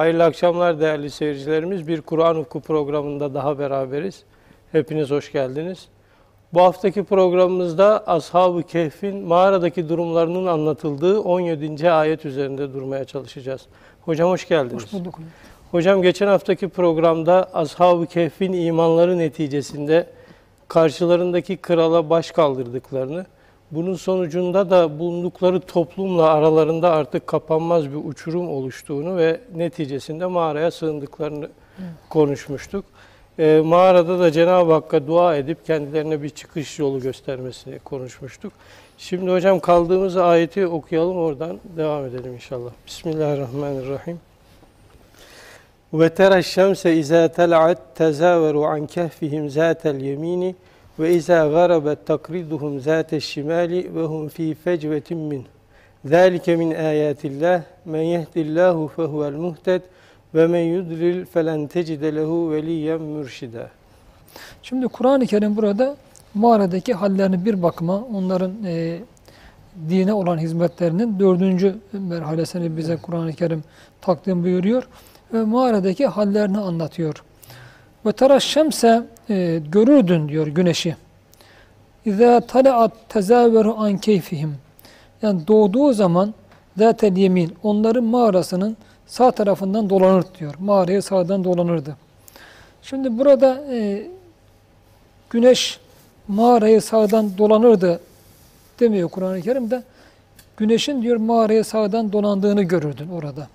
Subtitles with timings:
[0.00, 1.88] Hayırlı akşamlar değerli seyircilerimiz.
[1.88, 4.22] Bir Kur'an Ufku programında daha beraberiz.
[4.72, 5.88] Hepiniz hoş geldiniz.
[6.54, 11.90] Bu haftaki programımızda Ashab-ı Kehf'in mağaradaki durumlarının anlatıldığı 17.
[11.90, 13.66] ayet üzerinde durmaya çalışacağız.
[14.04, 14.82] Hocam hoş geldiniz.
[14.82, 15.18] Hoş bulduk.
[15.70, 20.06] Hocam geçen haftaki programda Ashab-ı Kehf'in imanları neticesinde
[20.68, 23.26] karşılarındaki krala baş kaldırdıklarını,
[23.70, 31.48] bunun sonucunda da bulundukları toplumla aralarında artık kapanmaz bir uçurum oluştuğunu ve neticesinde mağaraya sığındıklarını
[32.08, 32.84] konuşmuştuk.
[33.38, 38.52] E, mağarada da Cenab-ı Hakk'a dua edip kendilerine bir çıkış yolu göstermesini konuşmuştuk.
[38.98, 42.70] Şimdi hocam kaldığımız ayeti okuyalım oradan devam edelim inşallah.
[42.86, 44.20] Bismillahirrahmanirrahim.
[45.92, 50.54] Ve tera şemse izâ tel'at tezâveru an kehfihim zâtel yemini
[51.00, 55.44] ve izâ garabet takriduhum zâteş şimali ve hum fî fecvetin min.
[56.04, 59.82] Zâlike min âyâtillah men yehdillâhu fehuvel muhted
[60.34, 63.70] ve men yudlil felen tecide lehu veliyen mürşida.
[64.62, 65.96] Şimdi Kur'an-ı Kerim burada
[66.34, 68.98] mağaradaki hallerini bir bakıma onların e,
[69.88, 73.64] dine olan hizmetlerinin dördüncü merhalesini bize Kur'an-ı Kerim
[74.00, 74.88] takdim buyuruyor
[75.32, 77.22] ve mağaradaki hallerini anlatıyor.
[78.06, 80.96] Ve tara şemse e, görürdün diyor güneşi.
[82.04, 84.56] İzâ talaat tezâveru an keyfihim.
[85.22, 86.34] Yani doğduğu zaman
[86.76, 88.76] zaten yemin onların mağarasının
[89.06, 90.54] sağ tarafından dolanır diyor.
[90.58, 91.96] Mağaraya sağdan dolanırdı.
[92.82, 94.06] Şimdi burada e,
[95.30, 95.80] güneş
[96.28, 98.00] mağarayı sağdan dolanırdı
[98.80, 99.82] demiyor Kur'an-ı Kerim'de.
[100.56, 103.48] Güneşin diyor mağaraya sağdan dolandığını görürdün orada.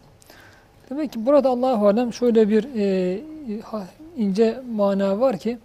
[0.89, 3.19] Demek ki burada Allah-u Alem şöyle bir e,
[4.17, 5.57] ince mana var ki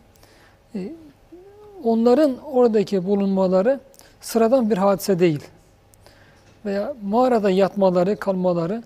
[0.74, 0.92] e,
[1.84, 3.80] onların oradaki bulunmaları
[4.20, 5.44] sıradan bir hadise değil.
[6.64, 8.82] Veya mağarada yatmaları, kalmaları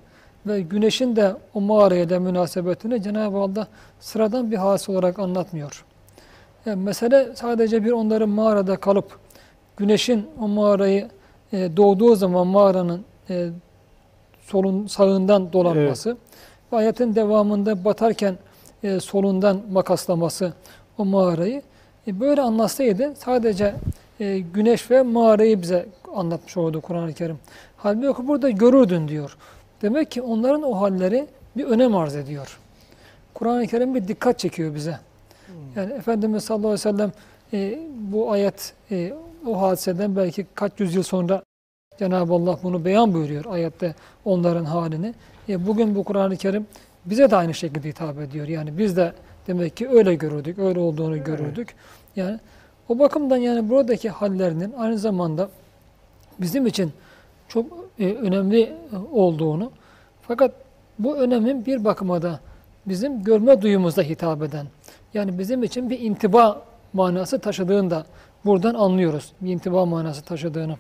[0.46, 3.66] ve güneşin de o mağaraya da münasebetini Cenab-ı Allah
[4.00, 5.84] sıradan bir hadise olarak anlatmıyor.
[6.66, 9.18] Yani mesele sadece bir onların mağarada kalıp
[9.76, 11.08] güneşin o mağarayı
[11.52, 13.48] e, doğduğu zaman mağaranın e,
[14.46, 16.18] solun sağından dolanması evet.
[16.72, 18.36] ve ayetin devamında batarken
[18.84, 20.52] e, solundan makaslaması
[20.98, 21.62] o mağarayı
[22.06, 23.74] e, böyle anlatsaydı sadece
[24.20, 27.38] e, güneş ve mağarayı bize anlatmış oldu Kur'an-ı Kerim.
[27.76, 29.36] Halbuki burada görürdün diyor.
[29.82, 32.58] Demek ki onların o halleri bir önem arz ediyor.
[33.34, 34.98] Kur'an-ı Kerim bir dikkat çekiyor bize.
[35.46, 35.54] Hmm.
[35.76, 37.12] Yani Efendimiz sallallahu aleyhi ve sellem
[37.52, 37.78] e,
[38.12, 39.12] bu ayet e,
[39.46, 41.42] o hadiseden belki kaç yüzyıl sonra
[41.98, 45.14] Cenab-ı Allah bunu beyan buyuruyor ayette onların halini.
[45.48, 46.66] E, bugün bu Kur'an-ı Kerim
[47.06, 48.48] bize de aynı şekilde hitap ediyor.
[48.48, 49.12] Yani biz de
[49.46, 51.26] demek ki öyle görürdük, öyle olduğunu evet.
[51.26, 51.74] görürdük.
[52.16, 52.40] Yani
[52.88, 55.48] o bakımdan yani buradaki hallerinin aynı zamanda
[56.40, 56.92] bizim için
[57.48, 57.66] çok
[57.98, 58.72] e, önemli
[59.12, 59.72] olduğunu
[60.22, 60.52] fakat
[60.98, 62.40] bu önemin bir bakıma da
[62.86, 64.66] bizim görme duyumuzda hitap eden
[65.14, 66.62] yani bizim için bir intiba
[66.92, 68.04] manası taşıdığını da
[68.44, 69.32] buradan anlıyoruz.
[69.40, 70.76] Bir intiba manası taşıdığını.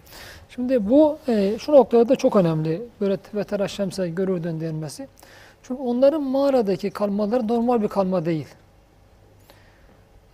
[0.48, 2.82] Şimdi bu e, şu noktada da çok önemli.
[3.00, 5.08] Böyle ve teraşşemse görürdün denmesi.
[5.66, 8.46] Çünkü onların mağaradaki kalmaları normal bir kalma değil.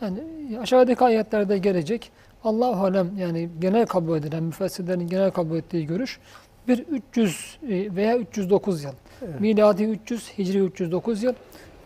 [0.01, 0.19] Yani
[0.61, 2.11] aşağıdaki ayetlerde gelecek.
[2.45, 6.21] Allah alem yani genel kabul edilen müfessirlerin genel kabul ettiği görüş
[6.69, 8.93] bir 300 e, veya 309 yıl.
[9.23, 9.41] Evet.
[9.41, 11.35] Miladi 300, Hicri 309 yıl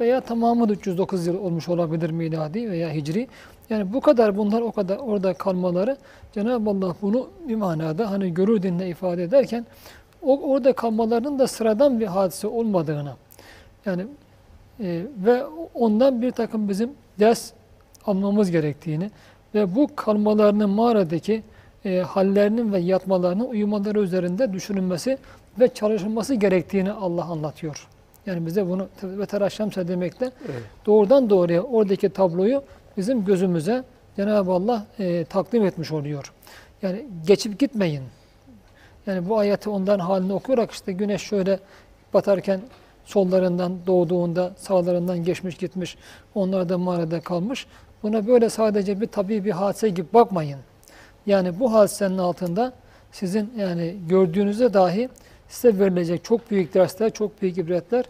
[0.01, 3.29] veya tamamı da 309 yıl olmuş olabilir miladi veya hicri.
[3.71, 5.97] Yani bu kadar bunlar o kadar orada kalmaları
[6.33, 9.67] Cenab-ı Allah bunu bir manada hani görür dinle ifade ederken
[10.23, 13.13] o, orada kalmalarının da sıradan bir hadise olmadığını
[13.87, 14.07] yani
[14.81, 16.91] e, ve ondan bir takım bizim
[17.21, 17.53] ders
[18.07, 19.11] almamız gerektiğini
[19.55, 21.43] ve bu kalmalarının mağaradaki
[21.85, 25.19] e, hallerinin ve yatmalarının uyumaları üzerinde düşünülmesi
[25.61, 27.89] ve çalışılması gerektiğini Allah anlatıyor.
[28.27, 30.63] Yani bize bunu ve teraşşamse demekle evet.
[30.87, 32.63] doğrudan doğruya oradaki tabloyu
[32.97, 33.85] bizim gözümüze
[34.17, 36.33] Cenab-ı Allah e, takdim etmiş oluyor.
[36.83, 38.03] Yani geçip gitmeyin.
[39.07, 41.59] Yani bu ayeti ondan halini okuyarak işte güneş şöyle
[42.15, 42.61] batarken
[43.05, 45.97] sollarından doğduğunda sağlarından geçmiş gitmiş.
[46.35, 47.67] Onlar da mağarada kalmış.
[48.03, 50.59] Buna böyle sadece bir tabii bir hadise gibi bakmayın.
[51.27, 52.73] Yani bu hadisenin altında
[53.13, 55.09] sizin yani gördüğünüzde dahi
[55.49, 58.05] size verilecek çok büyük dersler, çok büyük ibretler,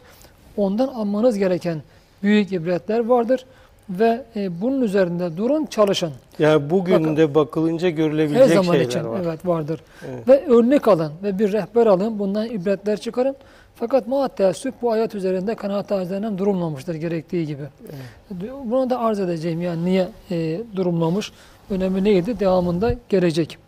[0.57, 1.83] ondan almanız gereken
[2.23, 3.47] büyük ibretler vardır
[3.91, 6.13] ve e, bunun üzerinde durun, çalışın.
[6.39, 9.21] Yani bugün Bakın, de bakılınca görülebilecek her zaman şeyler için, var.
[9.25, 9.81] Evet vardır.
[10.09, 10.29] Evet.
[10.29, 13.37] Ve örnek alın ve bir rehber alın, bundan ibretler çıkarın.
[13.75, 17.63] Fakat teessüp bu ayet üzerinde kanaat tarzlarından durulmamıştır gerektiği gibi.
[17.83, 18.53] Evet.
[18.65, 21.33] Bunu da arz edeceğim yani niye e, durulmamış,
[21.71, 23.59] önemi neydi devamında gelecek.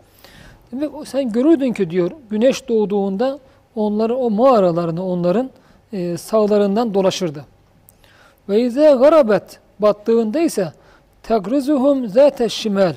[0.73, 3.38] Demek sen görürdün ki diyor güneş doğduğunda
[3.75, 5.50] onları o mağaralarını onların
[5.93, 7.44] e, sağlarından dolaşırdı.
[8.49, 10.73] Ve izâ garabet battığında ise
[11.23, 12.94] tegrizuhum zâte şimal.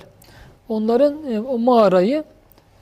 [0.69, 2.23] Onların e, o mağarayı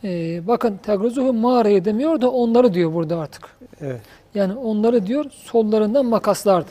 [0.03, 3.43] e, bakın tegrizuhum mağarayı demiyor da onları diyor burada artık.
[3.81, 4.01] Evet.
[4.35, 6.69] Yani onları diyor sollarından makaslardı.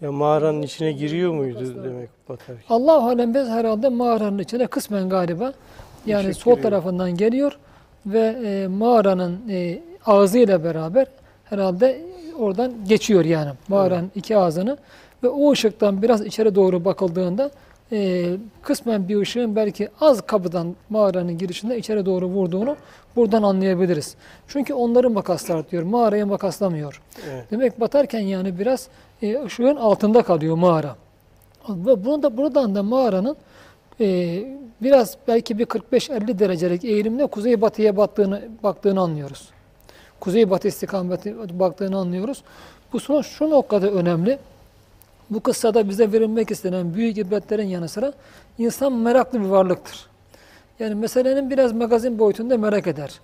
[0.00, 2.64] Ya mağaranın içine giriyor muydu demek batarken?
[2.68, 5.52] Allah alem biz herhalde mağaranın içine kısmen galiba
[6.06, 7.58] yani Teşekkür sol tarafından geliyor
[8.06, 11.06] ve e, mağaranın e, ağzıyla beraber
[11.44, 12.00] herhalde
[12.38, 14.76] oradan geçiyor yani mağaranın iki ağzını
[15.22, 17.50] ve o ışıktan biraz içeri doğru bakıldığında
[17.92, 18.30] e,
[18.62, 22.76] kısmen bir ışığın belki az kapıdan mağaranın girişinde içeri doğru vurduğunu
[23.16, 24.14] buradan anlayabiliriz.
[24.48, 25.82] Çünkü onları makaslar diyor.
[25.82, 27.02] Mağarayı makaslamıyor.
[27.30, 27.44] Evet.
[27.50, 28.88] Demek batarken yani biraz
[29.22, 30.96] e, ışığın altında kalıyor mağara.
[31.68, 33.36] Ve bunu da buradan da mağaranın
[34.00, 34.38] e,
[34.82, 39.48] biraz belki bir 45-50 derecelik eğilimle kuzey batıya battığını baktığını anlıyoruz.
[40.20, 42.42] Kuzey batı istikameti baktığını anlıyoruz.
[42.92, 44.38] Bu son şu noktada önemli.
[45.30, 48.12] Bu kıssada bize verilmek istenen büyük ibretlerin yanı sıra
[48.58, 50.06] insan meraklı bir varlıktır.
[50.78, 53.20] Yani meselenin biraz magazin boyutunda merak eder.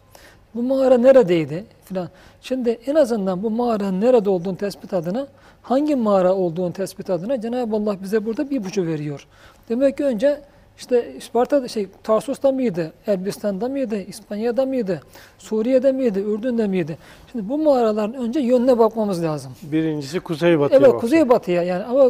[0.55, 2.08] Bu mağara neredeydi filan.
[2.41, 5.26] Şimdi en azından bu mağaranın nerede olduğunu tespit adına
[5.62, 9.26] hangi mağara olduğunu tespit adına Cenab-ı Allah bize burada bir ipucu veriyor.
[9.69, 10.41] Demek ki önce
[10.80, 12.92] işte Isparta şey Tarsus'ta mıydı?
[13.06, 14.02] Elbistan'da mıydı?
[14.02, 15.02] İspanya'da mıydı?
[15.38, 16.18] Suriye'de miydi?
[16.18, 16.98] Ürdün'de miydi?
[17.32, 19.52] Şimdi bu mağaraların önce yönüne bakmamız lazım.
[19.62, 22.04] Birincisi kuzeybatıya Evet kuzeybatıya yani ama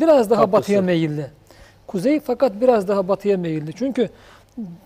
[0.00, 0.58] biraz daha Haklısın.
[0.58, 1.26] batıya meyilli.
[1.86, 3.72] Kuzey fakat biraz daha batıya meyilli.
[3.72, 4.08] Çünkü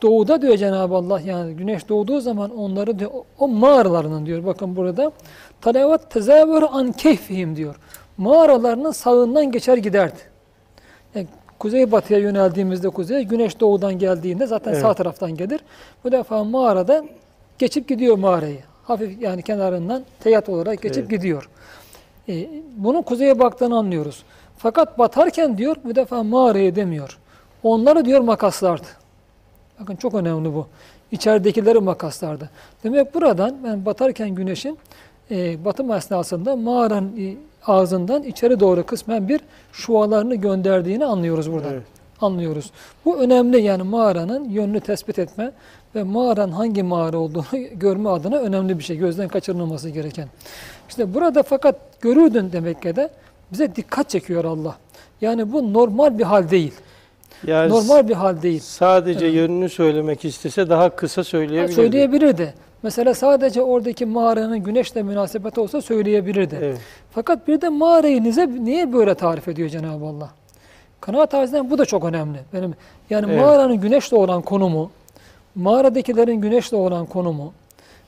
[0.03, 5.13] doğuda diyor Cenab-ı Allah yani güneş doğduğu zaman onları diyor o, mağaralarının diyor bakın burada
[5.61, 7.77] talavat tezavür an keyfihim diyor.
[8.17, 10.19] Mağaralarının sağından geçer giderdi.
[11.15, 11.27] Yani
[11.59, 14.83] kuzey batıya yöneldiğimizde kuzey güneş doğudan geldiğinde zaten Evet.
[14.83, 15.61] sağ taraftan gelir.
[16.05, 17.05] Bu defa mağarada
[17.59, 18.59] geçip gidiyor mağarayı.
[18.85, 21.11] Hafif yani kenarından teyat olarak geçip Evet.
[21.11, 21.49] gidiyor.
[22.29, 24.23] E, bunun kuzeye baktığını anlıyoruz.
[24.59, 27.19] Fakat batarken diyor bu defa mağarayı demiyor.
[27.63, 28.87] Onları diyor makaslardı.
[29.81, 30.67] Bakın çok önemli bu.
[31.13, 32.51] İçeridekileri makaslardı.
[32.85, 34.79] Demek buradan ben batarken güneşin
[35.31, 39.41] e, batım esnasında mağaranın e, ağzından içeri doğru kısmen bir
[39.73, 41.73] şualarını gönderdiğini anlıyoruz buradan.
[41.73, 41.83] Evet.
[42.21, 42.71] Anlıyoruz.
[43.05, 45.53] Bu önemli yani mağaranın yönünü tespit etme
[45.95, 48.97] ve mağaranın hangi mağara olduğunu görme adına önemli bir şey.
[48.97, 50.29] Gözden kaçırılmaması gereken.
[50.89, 53.11] İşte burada fakat görürdün demek ki de
[53.53, 54.77] bize dikkat çekiyor Allah.
[55.21, 56.73] Yani bu normal bir hal değil.
[57.47, 58.61] Yani Normal bir hal değil.
[58.61, 61.25] sadece yönünü söylemek istese daha kısa
[61.69, 62.55] Ha, söyleyebilirdi.
[62.83, 66.59] Mesela sadece oradaki mağaranın güneşle münasebeti olsa söyleyebilirdi.
[66.63, 66.79] Evet.
[67.11, 70.31] Fakat bir de mağarayı nize, niye böyle tarif ediyor Cenab-ı Allah?
[71.01, 72.39] Kanaat tarihinden bu da çok önemli.
[72.53, 72.75] Benim
[73.11, 73.41] yani Evet.
[73.41, 74.91] mağaranın güneşle olan konumu,
[75.55, 77.53] mağaradakilerin güneşle olan konumu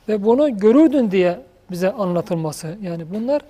[0.08, 1.40] ve bunu görürdün diye
[1.70, 2.76] bize anlatılması.
[2.82, 3.42] Yani bunlar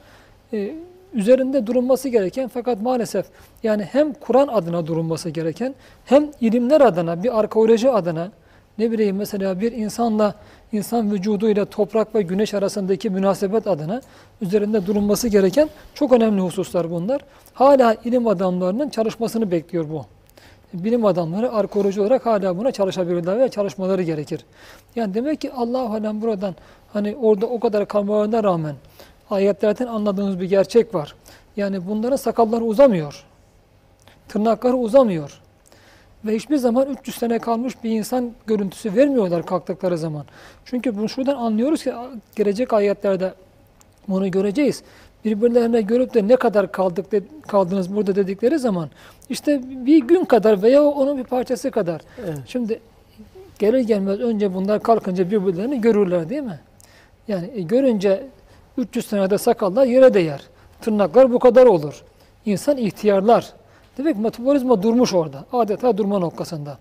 [0.53, 0.75] e,
[1.15, 3.27] üzerinde durulması gereken fakat maalesef
[3.63, 5.75] yani hem Kur'an adına durulması gereken
[6.05, 8.31] hem ilimler adına bir arkeoloji adına
[8.79, 10.35] ne bileyim mesela bir insanla
[10.73, 14.01] insan vücuduyla toprak ve güneş arasındaki münasebet adına
[14.41, 17.21] üzerinde durulması gereken çok önemli hususlar bunlar.
[17.55, 20.05] Hala ilim adamlarının çalışmasını bekliyor bu.
[20.73, 24.45] Bilim adamları arkeoloji olarak hala buna çalışabilirler ve çalışmaları gerekir.
[24.97, 26.55] Yani demek ki Allah alem buradan
[26.93, 28.75] hani orada o kadar kalmalarına rağmen
[29.31, 31.15] ayetlerden anladığımız bir gerçek var.
[31.57, 33.25] Yani bunların sakalları uzamıyor.
[34.29, 35.41] Tırnakları uzamıyor.
[36.29, 40.25] Ve hiçbir zaman 300 sene kalmış bir insan görüntüsü vermiyorlar kalktıkları zaman.
[40.65, 41.93] Çünkü bunu şuradan anlıyoruz ki
[42.37, 43.35] gelecek ayetlerde
[44.09, 44.83] bunu göreceğiz.
[45.25, 48.91] Birbirlerine görüp de ne kadar kaldık de, kaldınız burada dedikleri zaman
[49.31, 52.01] işte bir gün kadar veya onun bir parçası kadar.
[52.25, 52.39] Evet.
[52.47, 52.81] Şimdi
[53.59, 56.61] gelir gelmez önce bunlar kalkınca birbirlerini görürler değil mi?
[57.29, 58.27] Yani e, görünce
[58.79, 60.43] 300 senede sakallar yere değer.
[60.81, 62.03] Tırnaklar bu kadar olur.
[62.47, 63.53] İnsan ihtiyarlar.
[63.99, 65.45] Demek ki metabolizma durmuş orada.
[65.53, 66.79] Adeta durma noktasında.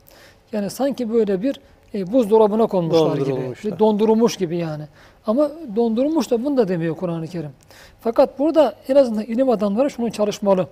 [0.51, 1.59] Yani sanki böyle bir
[1.93, 3.79] e, buzdolabına konmuşlar gibi.
[3.79, 4.83] Dondurulmuş gibi yani.
[5.27, 7.51] Ama dondurulmuş da bunu da demiyor Kur'an-ı Kerim.
[8.01, 10.67] Fakat burada en azından ilim adamları şunu çalışmalı.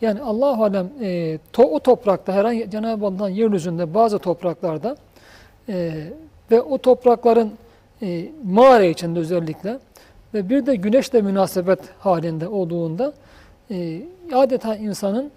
[0.00, 4.96] Yani Allah alem e, to, o toprakta herhangi Cenab-ı Allah'ın yeryüzünde bazı topraklarda
[5.68, 5.92] e,
[6.50, 7.52] ve o toprakların
[8.02, 9.78] e, mağara içinde özellikle
[10.34, 13.12] ve bir de güneşle münasebet halinde olduğunda
[13.70, 14.02] e,
[14.32, 15.30] adeta insanın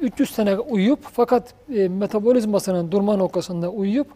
[0.00, 4.06] 300 sene uyuyup fakat e, metabolizmasının durma noktasında uyuyup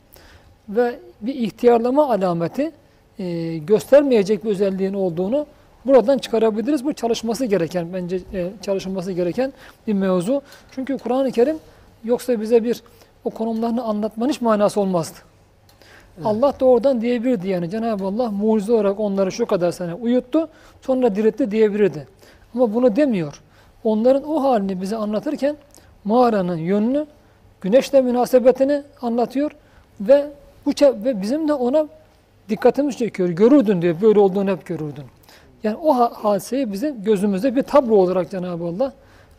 [0.69, 2.73] ve bir ihtiyarlama alameti
[3.19, 5.47] e, göstermeyecek bir özelliğin olduğunu
[5.87, 6.85] buradan çıkarabiliriz.
[6.85, 9.53] Bu çalışması gereken, bence e, çalışılması gereken
[9.87, 10.43] bir mevzu.
[10.71, 11.57] Çünkü Kur'an-ı Kerim
[12.05, 12.83] yoksa bize bir
[13.25, 15.19] o konumlarını anlatmanın hiç manası olmazdı.
[16.25, 20.49] Allah da oradan diyebilirdi yani Cenab-ı Allah mucize olarak onları şu kadar sene uyuttu
[20.81, 22.07] sonra diriltti diyebilirdi.
[22.55, 23.42] Ama bunu demiyor.
[23.85, 25.57] Onların o halini bize anlatırken
[26.05, 27.07] mağaranın yönünü,
[27.61, 29.51] güneşle münasebetini anlatıyor
[30.01, 30.27] ve
[30.67, 31.87] bu ve bizim de ona
[32.49, 33.29] dikkatimiz çekiyor.
[33.29, 33.97] Görürdün diyor.
[34.03, 35.05] Böyle olduğunu hep görürdün.
[35.65, 38.93] Yani o ha- hadiseyi bizim gözümüzde bir tablo olarak Cenab-ı Allah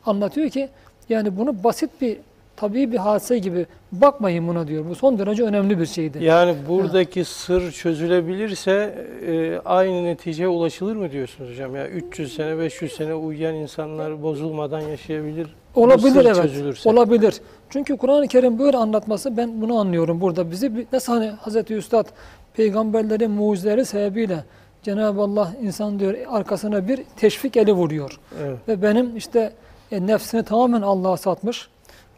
[0.05, 0.69] anlatıyor ki
[1.09, 2.17] yani bunu basit bir
[2.55, 4.85] tabii bir hadise gibi bakmayın buna diyor.
[4.89, 6.23] Bu son derece önemli bir şeydi.
[6.23, 11.75] Yani buradaki sır çözülebilirse e, aynı neticeye ulaşılır mı diyorsunuz hocam?
[11.75, 15.47] Ya 300 sene 500 sene uyuyan insanlar bozulmadan yaşayabilir.
[15.75, 16.35] Olabilir evet.
[16.35, 16.89] çözülürse.
[16.89, 17.41] Olabilir.
[17.69, 20.51] Çünkü Kur'an-ı Kerim böyle anlatması ben bunu anlıyorum burada.
[20.51, 22.05] Bizi bir- nasıl hani Hazreti Üstad
[22.53, 24.43] peygamberlerin mucizeleri sebebiyle
[24.83, 28.19] Cenab-ı Allah insan diyor arkasına bir teşvik eli vuruyor.
[28.43, 28.57] Evet.
[28.67, 29.53] Ve benim işte
[29.91, 31.67] e, nefsini tamamen Allah'a satmış.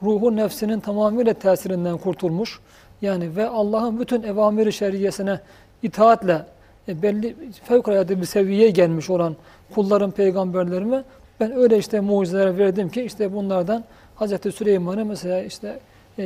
[0.03, 2.59] Ruhu nefsinin tamamıyla tesirinden kurtulmuş.
[3.01, 5.39] Yani ve Allah'ın bütün evamiri şeriyesine
[5.83, 6.45] itaatle
[6.87, 9.35] e, belli fevkalade bir seviyeye gelmiş olan
[9.75, 11.03] kulların peygamberlerime
[11.39, 13.83] ben öyle işte mucizeler verdim ki işte bunlardan
[14.15, 15.79] Hazreti Süleyman'ı mesela işte
[16.19, 16.23] e,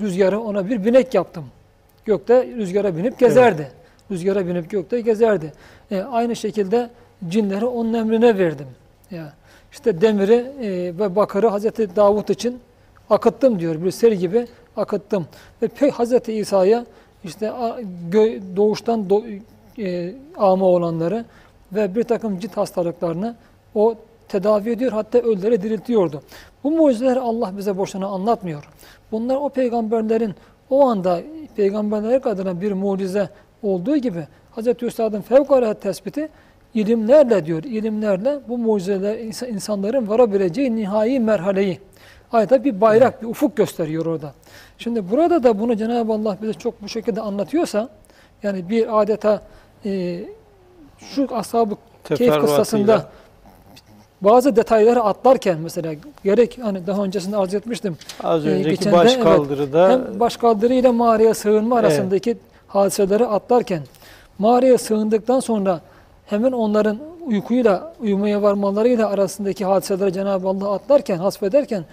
[0.00, 1.44] rüzgarı ona bir binek yaptım.
[2.04, 3.68] Gökte rüzgara binip gezerdi.
[4.10, 5.52] Rüzgara binip gökte gezerdi.
[5.90, 6.90] E, aynı şekilde
[7.28, 8.66] cinleri onun emrine verdim.
[9.10, 9.32] Ya
[9.72, 10.68] işte demiri e,
[10.98, 12.60] ve bakırı Hazreti Davut için
[13.10, 13.84] akıttım diyor.
[13.84, 14.46] Bir sel gibi
[14.76, 15.26] akıttım.
[15.62, 16.84] Ve pek Hazreti İsa'ya
[17.24, 17.52] işte
[18.56, 19.40] doğuştan do-
[19.78, 21.24] e, ama olanları
[21.72, 23.34] ve bir takım cilt hastalıklarını
[23.74, 23.94] o
[24.28, 26.22] tedavi ediyor hatta ölüleri diriltiyordu.
[26.64, 28.68] Bu mucizeleri Allah bize boşuna anlatmıyor.
[29.12, 30.34] Bunlar o peygamberlerin
[30.70, 31.20] o anda
[31.56, 33.28] peygamberler adına bir mucize
[33.62, 34.82] olduğu gibi Hz.
[34.82, 36.28] Üstad'ın fevkalade tespiti
[36.74, 41.78] ilimlerle diyor, ilimlerle bu mucizeler ins- insanların varabileceği nihai merhaleyi
[42.34, 44.32] ayda bir bayrak, bir ufuk gösteriyor orada.
[44.78, 47.88] Şimdi burada da bunu Cenab-ı Allah bize çok bu şekilde anlatıyorsa
[48.42, 49.42] yani bir adeta
[49.84, 50.20] e,
[50.98, 51.74] şu ashab-ı
[52.04, 53.06] keyif kıssasında
[54.20, 57.96] bazı detayları atlarken mesela gerek hani daha öncesinde arz etmiştim.
[58.22, 61.90] Az Ee, önceki de, baş evet, kaldırıda Hem başkaldırı ile mağaraya sığınma Evet.
[61.90, 62.36] arasındaki
[62.66, 63.82] hadiseleri atlarken
[64.38, 65.80] mağaraya sığındıktan sonra
[66.26, 71.84] hemen onların uykuyla, uyumaya varmalarıyla arasındaki hadiseleri Cenab-ı Allah atlarken, hasfederken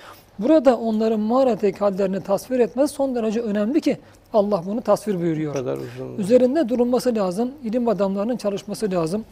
[0.48, 3.98] burada onların mağaradaki hallerini tasvir etmesi son derece önemli ki
[4.34, 5.54] Allah bunu tasvir bu buyuruyor.
[5.54, 6.18] kadar uzun.
[6.18, 9.26] Üzerinde durulması lazım, ilim adamlarının çalışması lazım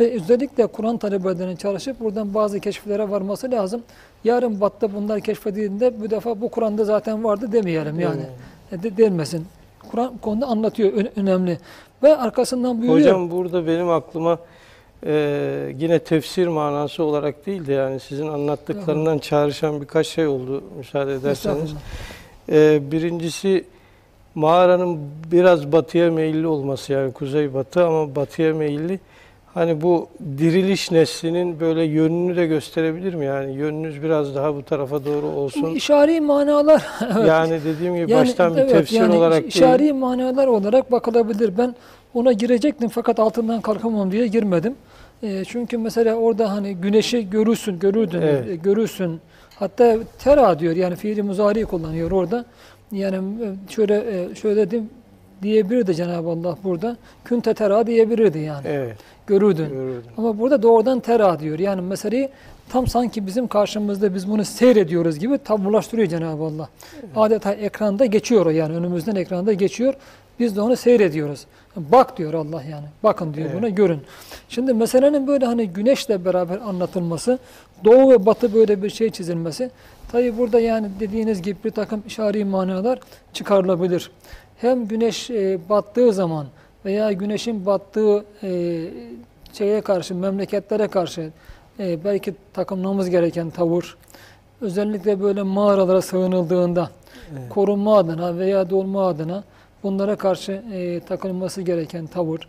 [0.00, 3.82] ve özellikle Kur'an talebelerinin çalışıp buradan bazı keşiflere varması lazım.
[4.24, 8.22] Yarın batta bunlar keşfedildiğinde bu defa bu Kur'an'da zaten vardı demeyelim yani.
[8.72, 9.46] E, De, denmesin.
[9.90, 11.58] Kur'an konuda anlatıyor önemli.
[12.02, 12.98] Ve arkasından buyuruyor.
[12.98, 14.38] Hocam burada benim aklıma
[15.06, 21.14] e, yine tefsir manası olarak değil de yani sizin anlattıklarından çağrışan birkaç şey oldu müsaade
[21.14, 21.70] ederseniz.
[22.52, 23.64] E, birincisi
[24.34, 24.98] mağaranın
[25.32, 29.00] biraz batıya meyilli olması yani kuzey batı ama batıya meyilli.
[29.54, 30.08] Hani bu
[30.38, 33.24] diriliş neslinin böyle yönünü de gösterebilir mi?
[33.24, 35.74] Yani yönünüz biraz daha bu tarafa doğru olsun.
[35.74, 36.86] işari manalar
[37.16, 37.28] evet.
[37.28, 39.48] Yani dediğim gibi Yani baştan bir evet, tefsir yani olarak değil.
[39.54, 41.58] işari manalar olarak bakılabilir.
[41.58, 41.74] Ben
[42.14, 44.74] ona girecektim fakat altından kalkamam diye girmedim.
[45.22, 48.48] E, çünkü mesela orada hani güneşi görürsün, görürdün, Evet.
[48.48, 49.20] e, görürsün.
[49.58, 52.44] Hatta tera diyor yani fiili muzari kullanıyor orada.
[52.92, 54.90] Yani e, şöyle e, şöyle dedim
[55.42, 56.96] diyebilirdi Cenab-ı Allah burada.
[57.24, 58.66] Künte tera diyebilirdi yani.
[58.68, 58.96] Evet,
[59.26, 59.68] Görürdün.
[59.68, 60.02] görürdüm.
[60.16, 61.58] Ama burada doğrudan tera diyor.
[61.58, 62.28] Yani meseleyi
[62.68, 66.68] tam sanki bizim karşımızda biz bunu seyrediyoruz gibi tablolaştırıyor Cenab-ı Allah.
[67.16, 69.94] Adeta ekranda geçiyor yani önümüzden ekranda geçiyor.
[70.40, 71.46] Biz de onu seyrediyoruz.
[71.76, 72.84] Bak diyor Allah yani.
[73.02, 73.58] Bakın diyor Evet.
[73.58, 74.00] buna görün.
[74.48, 77.38] Şimdi meselenin böyle hani güneşle beraber anlatılması,
[77.84, 79.70] doğu ve batı böyle bir şey çizilmesi.
[80.12, 82.98] Tabi burada yani dediğiniz gibi bir takım işari manalar
[83.32, 84.10] çıkarılabilir.
[84.60, 86.46] Hem güneş e, battığı zaman
[86.84, 88.82] veya güneşin battığı e,
[89.52, 91.30] şeye karşı, memleketlere karşı
[91.78, 93.96] e, belki takımlamamız gereken tavır,
[94.60, 96.90] özellikle böyle mağaralara sığınıldığında
[97.32, 97.48] Evet.
[97.48, 99.44] korunma adına veya dolma adına
[99.86, 102.40] bunlara karşı e, takılması gereken tavır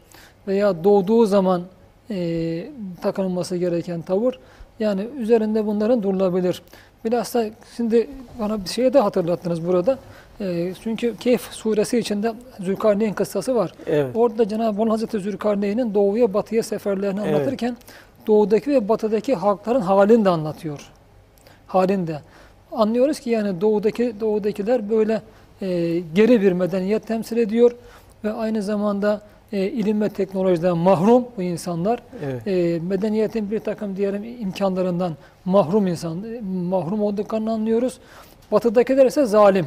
[0.48, 1.62] veya doğduğu zaman
[2.10, 2.70] e,
[3.02, 4.40] takılması gereken tavır
[4.80, 6.62] yani üzerinde bunların durulabilir.
[7.06, 7.46] Bilhassa
[7.78, 9.98] şimdi bana bir şeye de hatırlattınız burada.
[10.42, 13.74] E, çünkü Kehf suresi içinde Zülkarneyn kıssası var.
[13.88, 14.16] Evet.
[14.16, 17.36] Orada Cenab-ı Allah Hazreti Zülkarneyn'in doğuya batıya seferlerini Evet.
[17.36, 17.78] anlatırken
[18.28, 20.90] doğudaki ve batıdaki halkların halini de anlatıyor.
[21.68, 22.20] Halinde.
[22.72, 25.22] Anlıyoruz ki yani doğudaki doğudakiler böyle
[25.62, 27.72] e, geri bir medeniyet temsil ediyor
[28.24, 29.22] ve aynı zamanda
[29.52, 32.00] e, ilim ve teknolojiden mahrum bu insanlar.
[32.26, 32.48] Evet.
[32.48, 35.14] E, medeniyetin bir takım diyelim imkanlarından
[35.46, 38.00] mahrum insan mahrum olduklarını anlıyoruz.
[38.52, 39.66] Batıdakiler ise zalim.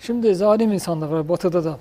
[0.00, 1.78] Şimdi zalim insanlar var batıda da.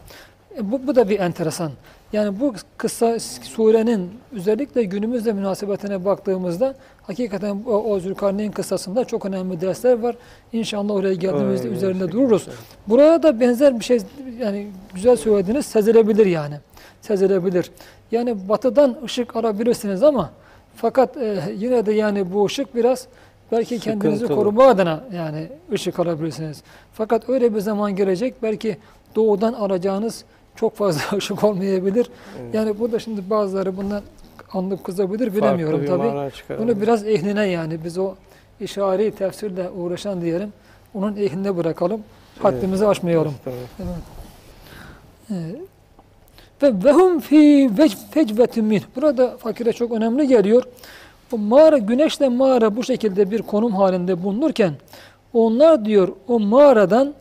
[0.58, 1.72] E, Bu, bu da bir enteresan.
[2.14, 9.62] Yani bu kısa surenin özellikle günümüzle münasebetine baktığımızda hakikaten o, o Zülkarneyn kıssasında çok önemli
[9.62, 10.16] dersler var.
[10.54, 12.48] İnşallah oraya geldiğimizde Aynen, üzerinde dururuz.
[12.88, 14.00] Burada da benzer bir şey
[14.40, 16.56] yani güzel söylediğiniz sezilebilir yani.
[17.02, 17.72] Sezilebilir.
[18.12, 20.30] Yani batıdan ışık alabilirsiniz ama
[20.76, 23.08] fakat e, yine de yani bu ışık biraz
[23.52, 24.38] belki kendinizi Sıkıntılı.
[24.38, 26.62] koruma adına yani ışık alabilirsiniz.
[26.94, 28.78] Fakat öyle bir zaman gelecek belki
[29.16, 30.26] doğudan alacağınız
[30.58, 32.10] çok fazla ışık olmayabilir.
[32.42, 32.54] Evet.
[32.56, 34.02] Yani bu da şimdi bazıları bundan
[34.54, 36.68] anlık kızabilir bilemiyorum çıkaralım.
[36.68, 38.14] Bunu biraz ehline yani biz o
[38.60, 40.54] işari tefsirle uğraşan diyelim.
[40.94, 42.02] Onun ehline bırakalım.
[42.40, 43.34] Haddimizi aşmayalım.
[43.46, 43.90] Evet.
[45.32, 45.36] Ee,
[46.64, 47.70] Ve vehum fi
[48.12, 48.82] fecvetin min.
[48.96, 50.64] Burada fakire çok önemli geliyor.
[51.32, 54.74] Bu mağara, güneşle mağara bu şekilde bir konum halinde bulunurken
[55.34, 57.14] onlar diyor o mağaradan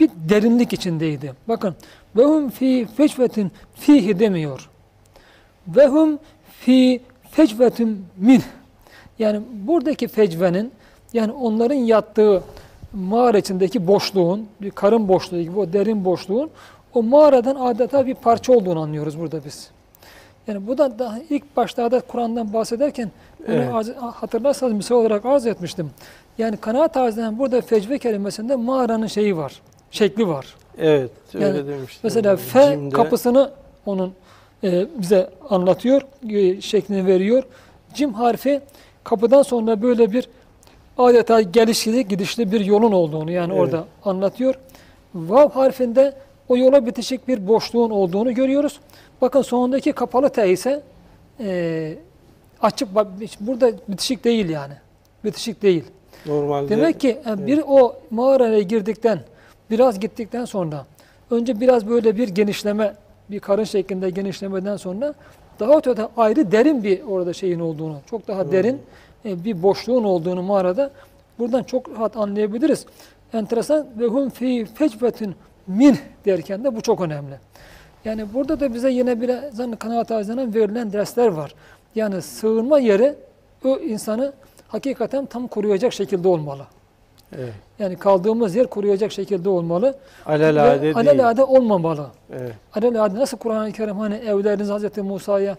[0.00, 1.32] bir derinlik içindeydi.
[1.48, 1.74] Bakın
[2.16, 4.70] vehum fi fecvetin fihi demiyor.
[5.68, 6.18] Vehum
[6.60, 7.00] fi
[7.30, 8.42] fecvetin min.
[9.18, 10.72] Yani buradaki fecvenin
[11.12, 12.42] yani onların yattığı
[12.92, 16.50] mağara içindeki boşluğun, bir karın boşluğu gibi o derin boşluğun
[16.94, 19.70] o mağaradan adeta bir parça olduğunu anlıyoruz burada biz.
[20.46, 23.10] Yani bu da daha ilk başlarda Kur'an'dan bahsederken
[23.48, 23.70] bunu Evet.
[23.72, 25.90] arz- hatırlarsanız misal olarak arz etmiştim.
[26.38, 30.54] Yani kanaat tarzından burada fecve kelimesinde mağaranın şeyi var, şekli var.
[30.78, 32.00] Evet, öyle Yani demiştim.
[32.02, 33.50] Mesela F Cimde- kapısını
[33.86, 34.12] onun
[34.64, 37.42] e, bize anlatıyor, e, şeklini veriyor.
[37.94, 38.60] Cim harfi
[39.04, 40.28] kapıdan sonra böyle bir
[40.98, 43.62] adeta gelişli gidişli bir yolun olduğunu yani Evet.
[43.62, 44.54] orada anlatıyor.
[45.14, 46.14] Vav harfinde
[46.48, 48.80] o yola bitişik bir boşluğun olduğunu görüyoruz.
[49.20, 50.82] Bakın sonundaki kapalı T ise
[51.40, 51.94] e,
[52.62, 52.88] açık
[53.40, 54.74] burada bitişik değil yani.
[55.24, 55.84] Bitişik değil.
[56.26, 59.20] Normalde Demek ki yani bir o mağaraya girdikten,
[59.70, 60.86] biraz gittikten sonra,
[61.30, 62.94] önce biraz böyle bir genişleme,
[63.30, 65.14] bir karın şeklinde genişlemeden sonra
[65.60, 68.82] daha ötede ayrı derin bir orada şeyin olduğunu, çok daha derin
[69.24, 70.90] e, bir boşluğun olduğunu mağarada
[71.38, 72.86] buradan çok rahat anlayabiliriz.
[73.32, 75.34] Enteresan ve hum fi fecvetin
[75.66, 77.34] min derken de bu çok önemli.
[78.04, 81.54] Yani burada da bize yine bir zan kanaat ağzından verilen dersler var.
[81.94, 83.14] Yani sığınma yeri
[83.64, 84.32] o insanı
[84.68, 86.66] hakikaten tam koruyacak şekilde olmalı.
[87.38, 89.94] Evet, Yani kaldığımız yer koruyacak şekilde olmalı.
[90.26, 90.96] alelade değil.
[90.96, 92.06] alelade olmamalı.
[92.32, 94.98] Evet, Alelade nasıl Kur'an-ı Kerim hani evleriniz Hz.
[94.98, 95.56] Musa'ya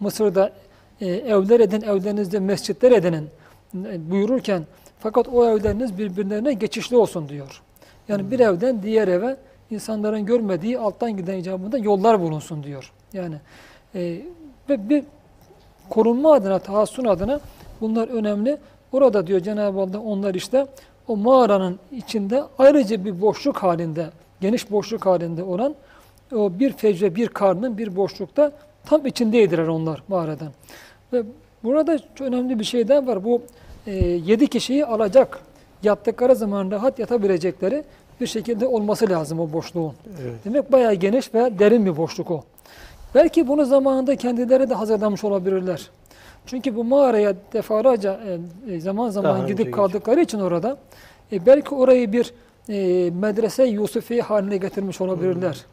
[0.00, 0.52] Mısır'da
[1.00, 3.28] e, evler edin, evlerinizde mescitler edinin
[3.74, 4.62] e, buyururken
[5.00, 7.62] fakat o evleriniz birbirlerine geçişli olsun diyor.
[8.08, 9.36] Yani bir evden diğer eve
[9.70, 12.92] insanların görmediği alttan giden icabında yollar bulunsun diyor.
[13.12, 13.36] Yani
[13.94, 14.00] e,
[14.68, 15.04] ve bir
[15.90, 17.40] korunma adına, tahassun adına
[17.80, 18.58] bunlar önemli.
[18.92, 20.66] Orada diyor Cenab-ı Allah onlar işte
[21.08, 24.10] o mağaranın içinde ayrıca bir boşluk halinde,
[24.40, 25.74] geniş boşluk halinde olan
[26.34, 28.52] o bir fecre, bir karnın bir boşlukta
[28.84, 30.48] tam içindeydiler onlar mağaradan.
[31.12, 31.22] Ve
[31.64, 33.24] burada çok önemli bir şey daha var.
[33.24, 33.42] Bu
[33.86, 35.38] e, yedi kişiyi alacak,
[35.82, 37.84] yattıkları zaman rahat yatabilecekleri
[38.20, 39.92] bir şekilde olması lazım o boşluğun.
[40.22, 40.34] evet.
[40.44, 42.42] Demek bayağı geniş ve derin bir boşluk o.
[43.14, 45.90] Belki bunu zamanında kendileri de hazırlamış olabilirler.
[46.46, 48.20] Çünkü bu mağaraya defalarca
[48.68, 50.76] e, e, zaman zaman Daha gidip kaldıkları için orada
[51.32, 52.32] e, belki orayı bir
[52.68, 55.66] e, medrese Yusufi haline getirmiş olabilirler.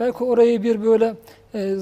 [0.00, 1.14] Belki orayı bir böyle
[1.54, 1.76] e,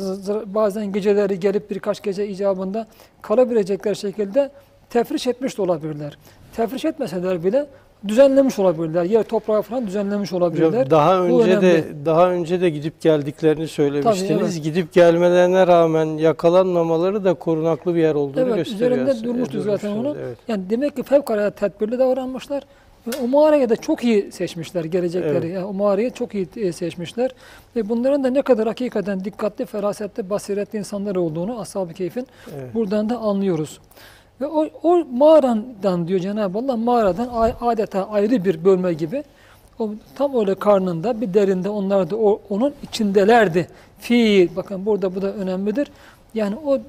[0.47, 2.87] bazen geceleri gelip birkaç gece icabında
[3.23, 4.51] kalabilecekler şekilde
[4.91, 6.19] tefriş etmiş de olabilirler.
[6.57, 7.67] Tefriş etmeseler bile
[8.09, 9.05] düzenlemiş olabilirler.
[9.05, 10.91] Yer toprağı falan düzenlemiş olabilirler.
[10.91, 14.55] Daha Bu önce de daha önce de gidip geldiklerini söylemiştiniz.
[14.55, 14.65] evet.
[14.65, 18.91] Gidip gelmelerine rağmen yakalanmamaları da korunaklı bir yer olduğunu Evet, gösteriyor.
[18.91, 19.27] üzerinde aslında.
[19.29, 20.17] durmuştuk zaten onu.
[20.25, 20.37] Evet.
[20.49, 22.63] Yani demek ki fevkalade tedbirli davranmışlar.
[23.07, 25.37] Ve o mağarayı da çok iyi seçmişler gelecekleri.
[25.47, 25.55] Evet.
[25.55, 27.31] Yani o mağarayı çok iyi e, seçmişler.
[27.77, 32.75] Ve bunların da ne kadar hakikaten dikkatli, ferasetli, basiretli insanlar olduğunu Ashab-ı Keyf'in Evet.
[32.75, 33.81] buradan da anlıyoruz.
[34.41, 39.25] Ve o, o mağaradan diyor Cenab-ı Allah mağaradan adeta ayrı bir bölme gibi
[39.79, 43.69] o tam öyle karnında bir derinde onlar da o, onun içindelerdi.
[43.99, 45.91] Fi bakın burada bu da önemlidir.
[46.35, 46.81] Yani o e,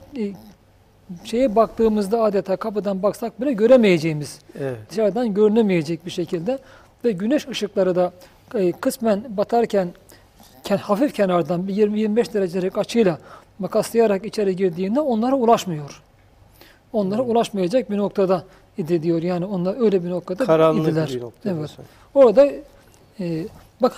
[1.23, 4.77] şeye baktığımızda adeta kapıdan baksak bile göremeyeceğimiz, Evet.
[4.89, 6.59] dışarıdan görünemeyecek bir şekilde
[7.05, 8.11] ve güneş ışıkları da
[8.55, 9.87] e, kısmen batarken
[10.63, 13.17] ken- hafif kenardan bir 20-25 derecelik açıyla
[13.59, 16.01] makaslayarak içeri girdiğinde onlara ulaşmıyor
[16.95, 18.43] onlara ulaşmayacak bir noktada
[18.77, 19.21] idi diyor.
[19.23, 21.09] Yani onlar öyle bir noktada Karanlık idiler.
[21.09, 21.53] bir noktada.
[21.53, 21.61] Evet.
[21.61, 21.85] Mesela.
[22.13, 22.47] Orada
[23.19, 23.47] e,
[23.81, 23.97] bak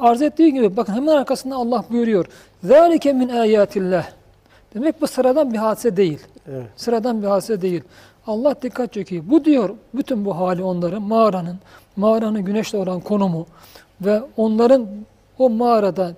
[0.00, 2.26] arz ettiği gibi bakın hemen arkasında Allah buyuruyor.
[2.64, 4.06] Zalike min ayatillah.
[4.74, 6.18] Demek bu sıradan bir hadise değil.
[6.48, 6.66] Evet.
[6.76, 7.82] Sıradan bir hadise değil.
[8.26, 9.24] Allah dikkat çekiyor.
[9.26, 11.56] Bu diyor bütün bu hali onların mağaranın,
[11.96, 13.46] mağaranın güneşle olan konumu
[14.00, 14.86] ve onların
[15.38, 16.14] o mağarada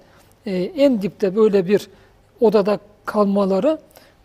[0.47, 1.88] e, en dipte böyle bir
[2.41, 3.79] odada kalmaları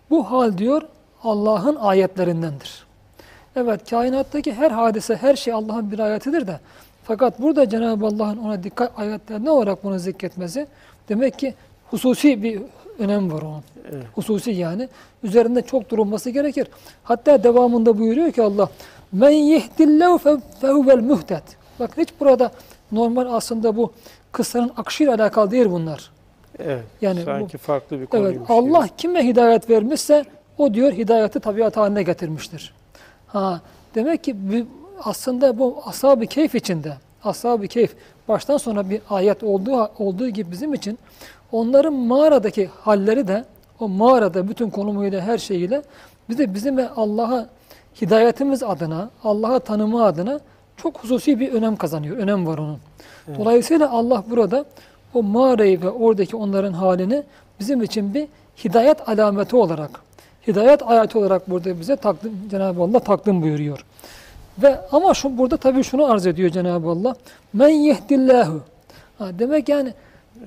[0.10, 0.82] bu hal diyor
[1.24, 2.86] Allah'ın ayetlerindendir.
[3.56, 6.60] Evet kainattaki her hadise, her şey Allah'ın bir ayetidir de
[7.04, 10.68] fakat burada Cenab-ı Allah'ın ona dikkat ayetlerine olarak bunu zikretmesi
[11.10, 11.54] demek ki
[11.92, 12.62] hususi bir
[13.00, 13.64] önem var onun.
[13.92, 14.04] Evet.
[14.16, 14.90] Hususi yani.
[15.24, 16.68] Üzerinde çok durulması gerekir.
[17.04, 18.70] Hatta devamında buyuruyor ki Allah
[19.12, 20.18] Men yehdillahu
[20.62, 21.44] fehuvel muhtet.
[21.80, 22.52] Bak hiç burada
[22.92, 23.94] normal aslında bu
[24.32, 26.12] kıssanın akışıyla alakalı değil bunlar.
[26.60, 26.84] Evet.
[27.02, 28.96] Yani Sanki bu- farklı bir Evet konuymuş Allah gibi.
[28.98, 30.26] kime hidayet vermişse
[30.58, 32.74] o diyor hidayeti tabiat haline getirmiştir.
[33.28, 33.62] Ha
[33.96, 34.36] demek ki
[35.04, 37.96] aslında bu ashab-ı keyif içinde ashab-ı keyif
[38.28, 41.00] baştan sona bir ayet olduğu olduğu gibi bizim için
[41.52, 43.46] onların mağaradaki halleri de
[43.80, 45.82] o mağarada bütün konumuyla her şeyiyle
[46.30, 47.50] bize bizim ve Allah'a
[48.02, 50.40] hidayetimiz adına, Allah'a tanımı adına
[50.78, 52.18] çok hususi bir önem kazanıyor.
[52.18, 52.78] Önem var onun.
[53.40, 54.66] Dolayısıyla Allah burada
[55.14, 57.24] o mağarayı ve oradaki onların halini
[57.60, 58.28] bizim için bir
[58.64, 59.90] hidayet alameti olarak,
[60.48, 63.86] hidayet ayeti olarak burada bize takdim, Cenab-ı Allah takdim buyuruyor.
[64.58, 67.16] Ve ama şu burada tabii şunu arz ediyor Cenab-ı Allah.
[67.54, 68.62] Men yehdillahu.
[69.18, 69.94] Ha, demek yani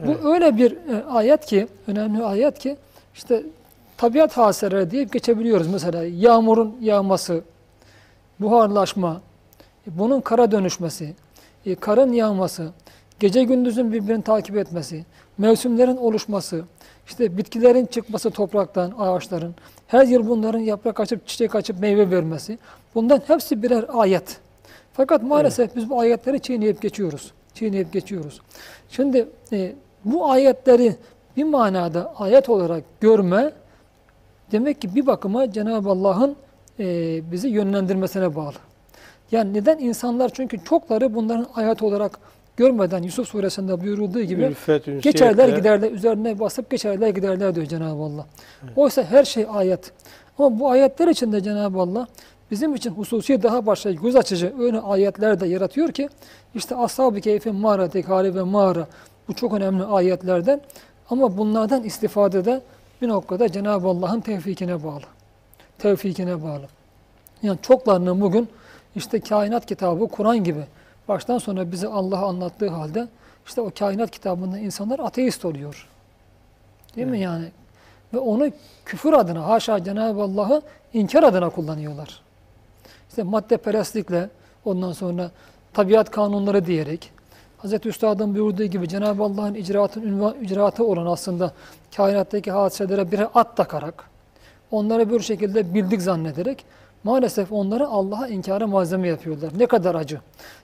[0.07, 2.77] bu öyle bir e, ayet ki, önemli ayet ki
[3.15, 3.43] işte
[3.97, 5.67] tabiat hadiseleri deyip geçebiliyoruz.
[5.67, 7.41] Mesela yağmurun yağması,
[8.41, 9.21] buharlaşma,
[9.89, 11.15] e, bunun kara dönüşmesi,
[11.67, 12.69] e, karın yağması,
[13.21, 15.05] gece gündüzün birbirini takip etmesi,
[15.39, 16.65] mevsimlerin oluşması,
[17.07, 19.55] işte bitkilerin çıkması topraktan, ağaçların,
[19.87, 22.59] her yıl bunların yaprak açıp çiçek açıp meyve vermesi.
[22.95, 24.41] Bundan hepsi birer ayet.
[24.93, 27.33] Fakat maalesef biz bu ayetleri çiğneyip geçiyoruz.
[27.55, 28.41] Çiğneyip geçiyoruz.
[28.89, 29.73] Şimdi e,
[30.05, 30.97] bu ayetleri
[31.37, 33.53] bir manada ayet olarak görme
[34.53, 36.37] demek ki bir bakıma Cenab-ı Allah'ın
[36.79, 36.85] e,
[37.33, 38.55] bizi yönlendirmesine bağlı.
[39.33, 42.19] Yani neden insanlar çünkü çokları bunların ayet olarak
[42.57, 44.55] görmeden Yusuf suresinde buyurulduğu gibi
[45.01, 48.27] geçerler giderler üzerine basıp geçerler giderler diyor Cenab-ı Allah.
[48.77, 49.93] Oysa her şey ayet.
[50.39, 52.07] Ama bu ayetler içinde Cenab-ı Allah
[52.51, 56.09] bizim için hususi daha başka göz açıcı öyle ayetler de yaratıyor ki
[56.55, 58.87] işte Ashab-ı Keyf'in mağara, tekari ve mağara
[59.29, 60.61] bu çok önemli ayetlerden
[61.11, 62.61] ama bunlardan istifade de
[63.03, 65.05] bir noktada Cenab-ı Allah'ın tevfikine bağlı.
[65.79, 66.67] Tevfikine bağlı.
[67.43, 68.49] Yani çoklarının bugün
[68.97, 70.61] işte kainat kitabı Kur'an gibi
[71.09, 73.09] baştan sona bize Allah'ı anlattığı halde
[73.47, 75.89] işte o kainat kitabında insanlar ateist oluyor.
[76.97, 77.49] Değil mi yani?
[78.15, 78.51] Ve onu
[78.85, 82.23] küfür adına, haşa Cenab-ı Allah'ı inkar adına kullanıyorlar.
[83.09, 84.29] İşte maddeperestlikle,
[84.65, 85.31] ondan sonra
[85.73, 87.13] tabiat kanunları diyerek,
[87.63, 87.87] Hz.
[87.87, 91.53] Üstad'ın buyurduğu gibi Cenab-ı Allah'ın icraatın icraatı olan aslında
[91.97, 94.11] kainattaki hadiselere bir at takarak,
[94.71, 96.65] onları bir şekilde bildik zannederek,
[97.11, 99.51] maalesef onları Allah'a inkara malzeme yapıyorlar.
[99.59, 100.21] Ne kadar acı.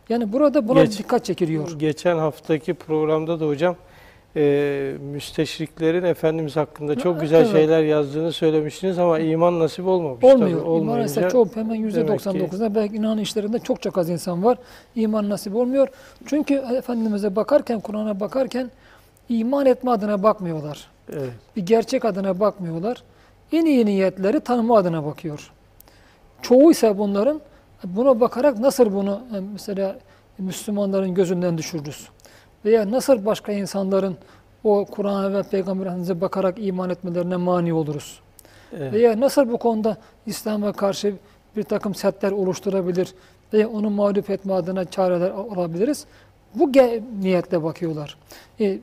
[0.09, 1.78] Yani burada buna Geç- dikkat çekiliyor.
[1.78, 3.76] Geçen haftaki programda da hocam
[4.37, 7.52] e, müsteşriklerin Efendimiz hakkında çok güzel Evet.
[7.52, 10.24] şeyler yazdığını söylemiştiniz ama iman nasip olmamış.
[10.24, 10.61] Olmuyor.
[10.64, 14.59] Tabii, Maalesef çok hemen demek %99'da belki inan işlerinde çok çok az insan var.
[14.94, 15.88] İman nasip olmuyor.
[16.26, 18.70] Çünkü Efendimiz'e bakarken, Kur'an'a bakarken
[19.28, 20.87] iman etme adına bakmıyorlar.
[21.12, 23.02] Evet, Bir gerçek adına bakmıyorlar.
[23.52, 25.50] En iyi niyetleri tanıma adına bakıyor.
[26.42, 27.40] Çoğu ise bunların
[27.85, 29.96] buna bakarak nasıl bunu e, mesela
[30.38, 32.09] Müslümanların gözünden düşürürüz?
[32.64, 34.16] Veya nasıl başka insanların
[34.64, 38.20] o Kur'an'a ve Peygamber Efendimiz'e bakarak iman etmelerine mani oluruz?
[38.78, 38.92] evet.
[38.92, 41.14] Veya nasıl bu konuda İslam'a karşı
[41.57, 43.14] bir takım setler oluşturabilir
[43.52, 46.07] veya onu mağlup etme adına çareler alabiliriz.
[46.55, 46.72] Bu
[47.20, 48.16] niyetle bakıyorlar.
[48.61, 48.78] E,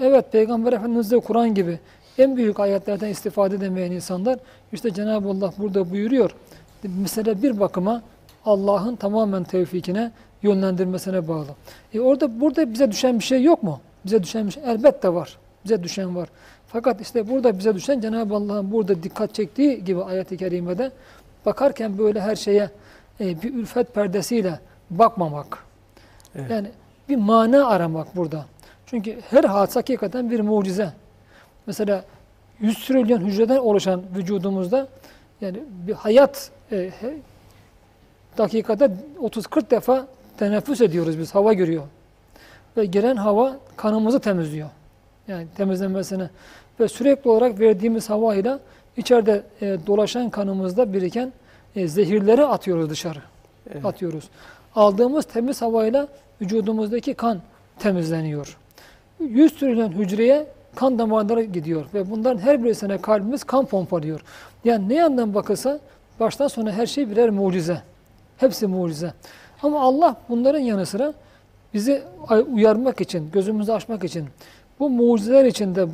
[0.00, 1.78] evet Peygamber Efendimiz de Kur'an gibi
[2.18, 4.38] en büyük ayetlerden istifade edemeyen insanlar
[4.72, 6.30] işte Cenab-ı Allah burada buyuruyor.
[6.82, 8.02] Mesela bir bakıma
[8.44, 10.12] Allah'ın tamamen tevfikine
[10.42, 11.46] yönlendirmesine bağlı.
[11.94, 13.80] E orada burada bize düşen bir şey yok mu?
[14.04, 15.38] Bize düşen bir şey elbette var.
[15.64, 16.28] Bize düşen var.
[16.66, 20.90] Fakat işte burada bize düşen Cenab-ı Allah'ın burada dikkat çektiği gibi ayet-i kerimede
[21.46, 22.70] bakarken böyle her şeye
[23.20, 24.60] e, bir ülfet perdesiyle
[24.90, 25.58] bakmamak.
[26.34, 26.50] Evet.
[26.50, 26.68] Yani
[27.08, 28.46] bir mana aramak burada.
[28.86, 30.92] Çünkü her hadise hakikaten bir mucize.
[31.66, 32.04] Mesela
[32.60, 34.88] 100 trilyon hücreden oluşan vücudumuzda
[35.40, 37.16] yani bir hayat e, he-
[38.38, 38.90] dakikada
[39.22, 40.06] 30-40 defa
[40.38, 41.34] teneffüs ediyoruz biz.
[41.34, 41.82] Hava giriyor.
[42.76, 44.68] Ve giren hava kanımızı temizliyor.
[45.28, 46.30] Yani temizlenmesine.
[46.80, 48.60] Ve sürekli olarak verdiğimiz havayla
[48.96, 51.32] içeride e, dolaşan kanımızda biriken
[51.76, 53.18] e, zehirleri atıyoruz dışarı.
[53.70, 53.84] Evet.
[53.84, 54.28] Atıyoruz.
[54.74, 56.08] Aldığımız temiz havayla
[56.40, 57.40] vücudumuzdaki kan
[57.78, 58.56] temizleniyor.
[59.20, 64.20] 100 trilyon hücreye kan damarları gidiyor ve bunların her birisine kalbimiz kan pompalıyor.
[64.64, 65.80] Yani ne yandan bakılsa
[66.20, 67.82] baştan sona her şey birer mucize.
[68.36, 69.12] Hepsi mucize.
[69.62, 71.12] Ama Allah bunların yanı sıra
[71.74, 72.02] bizi
[72.52, 74.26] uyarmak için, gözümüzü açmak için
[74.80, 75.86] bu mucizeler içinde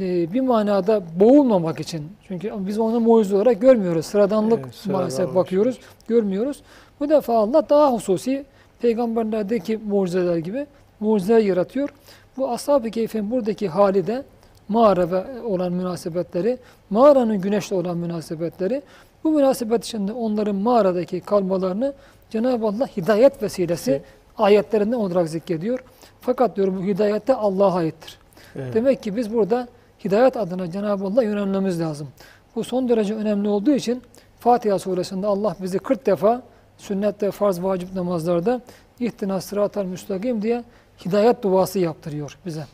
[0.00, 4.06] e, bir manada boğulmamak için çünkü biz onu mucize olarak görmüyoruz.
[4.06, 5.34] Sıradanlık Evet, maalesef olmuş.
[5.36, 6.62] bakıyoruz, görmüyoruz.
[7.00, 8.44] Bu defa Allah daha hususi
[8.82, 10.66] peygamberlerdeki mucizeler gibi
[11.00, 11.88] mucizeler yaratıyor.
[12.36, 14.22] Bu ashab-ı keyfin buradaki hali de
[14.68, 16.58] mağara ve olan münasebetleri,
[16.90, 18.82] mağaranın güneşle olan münasebetleri,
[19.24, 21.94] bu münasebet içinde onların mağaradaki kalmalarını
[22.30, 24.02] Cenab-ı Allah hidayet vesilesi Evet.
[24.38, 25.84] ayetlerinden olarak zikrediyor.
[26.20, 28.18] Fakat diyor bu hidayet de Allah'a aittir.
[28.56, 28.74] Evet.
[28.74, 29.68] Demek ki biz burada
[30.04, 32.08] hidayet adına Cenab-ı Allah yönelmemiz lazım.
[32.56, 34.02] Bu son derece önemli olduğu için
[34.40, 36.42] Fatiha suresinde Allah bizi 40 defa
[36.78, 38.60] sünnette, farz, vacip namazlarda
[39.00, 40.64] ihtina sıratal müstakim diye
[41.04, 42.64] hidayet duası yaptırıyor bize.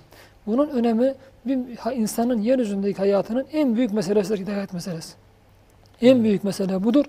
[0.47, 1.15] Bunun önemi
[1.47, 1.59] bir
[1.97, 5.15] insanın yeryüzündeki hayatının en büyük meselesidir hidayet meselesi.
[6.03, 7.05] En büyük mesele budur.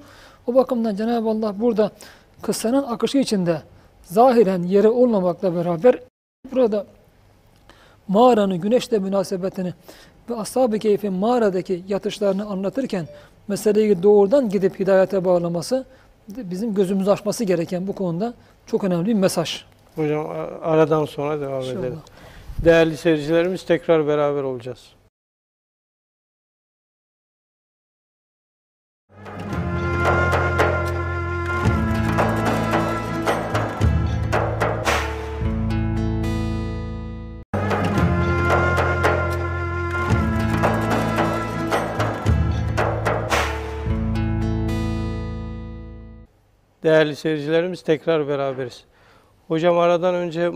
[0.47, 1.91] O bakımdan Cenab-ı Allah burada
[2.41, 3.61] kıssanın akışı içinde
[4.03, 5.99] zahiren yeri olmamakla beraber
[6.51, 6.85] burada
[8.07, 9.73] mağaranın güneşle münasebetini
[10.29, 13.07] ve ashab-ı keyfin mağaradaki yatışlarını anlatırken
[13.47, 15.85] meseleyi doğrudan gidip hidayete bağlaması
[16.27, 18.33] bizim gözümüzü açması gereken bu konuda
[18.65, 19.63] çok önemli bir mesaj.
[19.95, 20.27] Hocam
[20.63, 21.79] aradan sonra devam İnşallah.
[21.79, 21.99] edelim.
[22.65, 24.79] Değerli seyircilerimiz tekrar beraber olacağız.
[46.87, 48.83] Değerli seyircilerimiz tekrar beraberiz.
[49.47, 50.51] Hocam aradan önce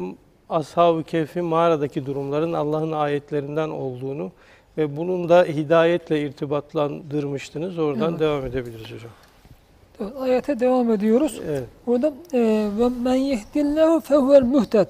[0.49, 4.31] Ashab-ı Kehf'in mağaradaki durumların Allah'ın ayetlerinden olduğunu
[4.77, 7.79] ve bunun da hidayetle irtibatlandırmıştınız.
[7.79, 8.19] Oradan Evet.
[8.19, 9.11] devam edebiliriz hocam.
[10.01, 11.41] Evet, ayete devam ediyoruz.
[11.47, 11.63] Evet.
[11.87, 14.87] Burada e, ve men yehdillahu fehuvel muhted.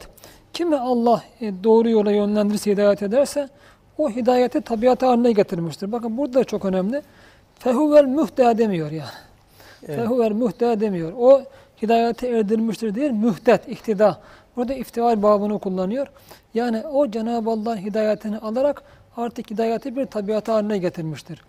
[0.53, 3.49] Kimi Allah e, doğru yola yönlendirirse, hidayet ederse
[3.97, 5.91] o hidayeti tabiat haline getirmiştir.
[5.91, 7.01] Bakın burada da çok önemli.
[7.59, 9.30] Fehuvel muhte demiyor yani.
[9.87, 9.95] Evet.
[9.95, 11.13] Fehuvel muhte demiyor.
[11.19, 11.43] O
[11.81, 14.21] hidayete erdirmiştir değil, mühtet, ihtida.
[14.55, 16.07] Burada iftial babını kullanıyor.
[16.53, 18.83] Yani o Cenab-ı Allah'ın hidayetini alarak
[19.17, 21.41] artık hidayeti bir tabiat haline getirmiştir.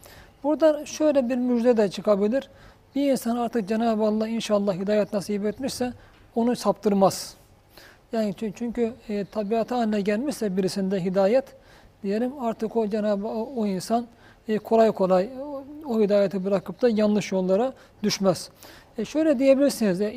[0.43, 2.51] Burada şöyle bir müjde de çıkabilir.
[2.95, 5.93] Bir insan artık Cenab-ı Allah inşallah hidayet nasip etmişse
[6.35, 7.35] onu saptırmaz.
[8.13, 11.45] Yani çü- çünkü e, tabiata haline gelmişse birisinde hidayet
[12.03, 14.07] diyelim artık o Cenab-ı o, o insan
[14.49, 15.29] e, kolay kolay
[15.87, 18.51] o, hidayeti bırakıp da yanlış yollara düşmez.
[18.99, 20.13] E şöyle diyebilirsiniz, e,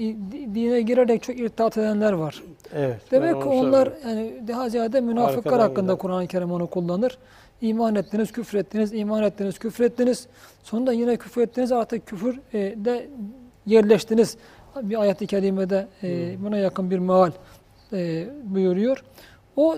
[0.56, 2.44] dine girerek çok irtidat edenler var.
[2.76, 3.02] Evet.
[3.12, 5.96] Demek ki onlar yani daha ziyade münafıklar Arkadan hakkında.
[5.96, 7.18] Kur'an-ı Kerim onu kullanır.
[7.62, 10.28] İman ettiniz, küfür ettiniz, iman ettiniz, küfür ettiniz.
[10.64, 13.08] Sonunda yine küfür ettiniz artık küfür e, de
[13.66, 14.38] yerleştiniz.
[14.82, 17.32] Bir ayet-i kerimede e, buna yakın bir meal
[17.94, 19.04] e, buyuruyor.
[19.56, 19.78] O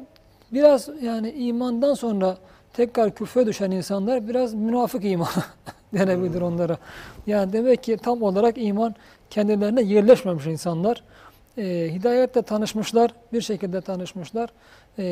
[0.53, 2.37] biraz yani imandan sonra
[2.77, 5.27] tekrar küfre düşen insanlar biraz münafık iman
[5.93, 6.77] denebilir onlara.
[7.27, 8.95] Yani demek ki tam olarak iman
[9.29, 11.03] kendilerine yerleşmemiş insanlar.
[11.57, 11.63] E,
[11.93, 14.49] hidayetle tanışmışlar, bir şekilde tanışmışlar.
[14.99, 15.03] E,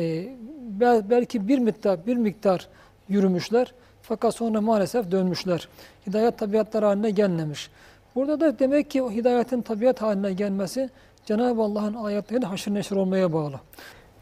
[0.60, 2.68] bel- belki bir miktar, bir miktar
[3.08, 3.74] yürümüşler.
[4.02, 5.68] Fakat sonra maalesef dönmüşler.
[6.06, 7.70] Hidayet tabiatlar haline gelmemiş.
[8.14, 10.90] Burada da demek ki o hidayetin tabiat haline gelmesi
[11.24, 13.60] Cenab-ı Allah'ın ayetleriyle haşır neşir olmaya bağlı.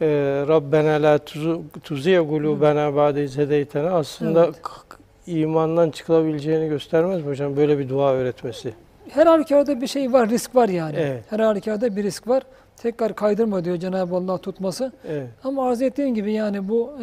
[0.00, 1.18] Ee, Rabbena la
[1.84, 4.56] tuziye gulubena ba'de iz hedeytena aslında Evet.
[5.26, 8.74] imandan çıkılabileceğini göstermez mi hocam böyle bir dua öğretmesi?
[9.08, 10.96] Her halükarda bir şey var, risk var yani.
[10.98, 11.24] Evet.
[11.30, 12.42] Her halükarda bir risk var.
[12.76, 14.92] Tekrar kaydırma diyor Cenab-ı Allah tutması.
[15.08, 15.28] Evet.
[15.44, 16.92] Ama arz ettiğim gibi yani bu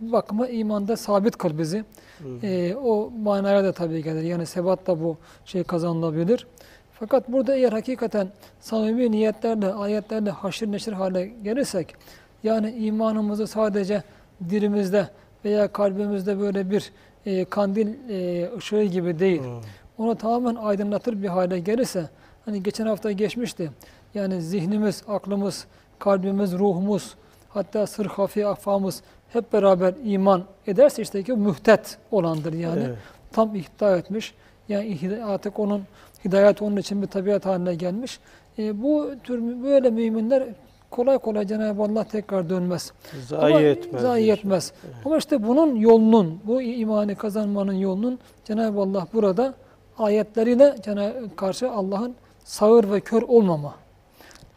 [0.00, 1.84] bir bakıma imanda sabit kıl bizi.
[2.18, 2.46] Hı.
[2.46, 4.22] E, o manaya da tabii gelir.
[4.22, 6.46] Yani sebat da bu şey kazanılabilir.
[7.00, 8.28] Fakat burada eğer hakikaten
[8.60, 11.94] samimi niyetlerle, ayetlerle haşır neşir hale gelirsek,
[12.44, 14.02] yani imanımızı sadece
[14.50, 15.08] dilimizde
[15.44, 16.92] veya kalbimizde böyle bir
[17.26, 19.60] e, kandil e, ışığı gibi değil, Hı.
[19.98, 22.08] onu tamamen aydınlatır bir hale gelirse,
[22.44, 23.70] hani geçen hafta geçmişti,
[24.14, 25.66] yani zihnimiz, aklımız,
[25.98, 27.14] kalbimiz, ruhumuz,
[27.48, 29.02] hatta sır hafi afamız
[29.32, 32.82] hep beraber iman ederse işte ki mühtet olandır yani.
[32.86, 32.98] Evet.
[33.32, 34.34] Tam ihda etmiş.
[34.68, 35.82] Yani artık onun
[36.24, 38.20] hidayet onun için bir tabiat haline gelmiş.
[38.58, 40.44] E, bu tür böyle müminler
[40.92, 42.92] kolay kolay Cenab-ı Allah tekrar dönmez.
[43.26, 44.02] Zayi Ama etmez.
[44.02, 44.40] zayi diyorsun.
[44.40, 44.72] etmez.
[45.04, 49.54] Ama işte bunun yolunun, bu imanı kazanmanın yolunun Cenab-ı Allah burada
[49.98, 50.76] ayetleriyle
[51.36, 53.74] karşı Allah'ın sağır ve kör olmama.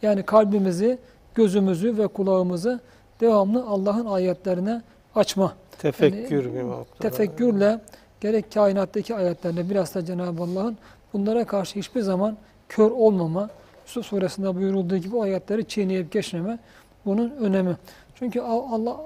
[0.02, 0.98] Yani kalbimizi,
[1.36, 2.80] gözümüzü ve kulağımızı
[3.22, 4.82] devamlı Allah'ın ayetlerine
[5.16, 5.54] açma.
[5.80, 7.10] Tefekkür Yani, bir noktada.
[7.10, 7.80] Tefekkürle
[8.22, 10.78] gerek kainattaki ayetlerle biraz da Cenab-ı Allah'ın
[11.14, 12.38] bunlara karşı hiçbir zaman
[12.70, 13.50] kör olmama,
[13.86, 16.60] Yusuf suresinde buyurulduğu gibi o ayetleri çiğneyip geçmeme
[17.06, 17.78] bunun önemi.
[18.20, 18.98] Çünkü Al- Allah